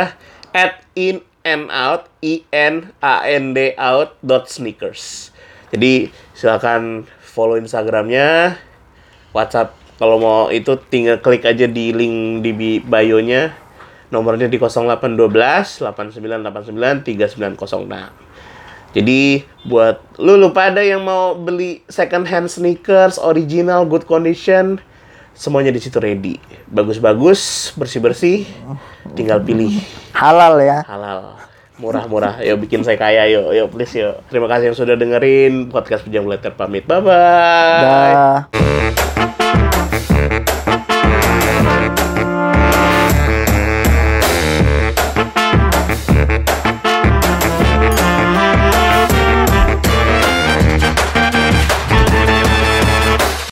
at 0.57 0.85
in 0.97 1.21
and 1.45 1.69
out 1.69 2.09
i 2.25 2.43
n 2.51 2.91
a 3.05 3.23
n 3.29 3.55
d 3.55 3.77
out 3.79 4.17
dot 4.25 4.49
sneakers. 4.49 5.31
Jadi 5.71 6.11
silakan 6.33 7.05
follow 7.21 7.61
Instagramnya. 7.61 8.59
WhatsApp 9.37 9.77
kalau 10.01 10.17
mau 10.17 10.49
itu 10.49 10.77
tinggal 10.89 11.21
klik 11.21 11.45
aja 11.45 11.69
di 11.69 11.93
link 11.93 12.45
di 12.45 12.53
bi- 12.57 12.83
bio-nya. 12.85 13.53
Nomornya 14.09 14.47
di 14.47 14.57
0812 14.57 15.83
8989 15.83 17.05
3906. 17.05 18.26
Jadi 18.97 19.45
buat 19.69 20.01
lu 20.17 20.41
lu 20.41 20.57
pada 20.57 20.81
yang 20.81 21.05
mau 21.05 21.37
beli 21.37 21.85
second 21.93 22.25
hand 22.25 22.49
sneakers 22.49 23.21
original 23.21 23.85
good 23.85 24.09
condition 24.09 24.81
semuanya 25.37 25.69
di 25.69 25.85
situ 25.85 26.01
ready. 26.01 26.41
Bagus-bagus, 26.73 27.73
bersih-bersih. 27.77 28.49
Tinggal 29.13 29.45
pilih 29.45 29.77
Halal 30.17 30.65
ya. 30.65 30.81
halal 30.89 31.37
murah-murah 31.77 32.41
yuk 32.41 32.65
bikin 32.65 32.81
saya 32.81 32.97
kaya 32.97 33.29
yuk 33.29 33.53
yuk 33.53 33.69
please 33.69 33.93
yuk 34.01 34.17
terima 34.33 34.49
kasih 34.49 34.73
yang 34.73 34.79
sudah 34.81 34.97
dengerin 34.97 35.69
podcast 35.69 36.09
pejam 36.09 36.25
letter 36.25 36.57
pamit 36.57 36.89
bye 36.89 37.05
bye 37.05 38.49
Dah. 38.49 38.49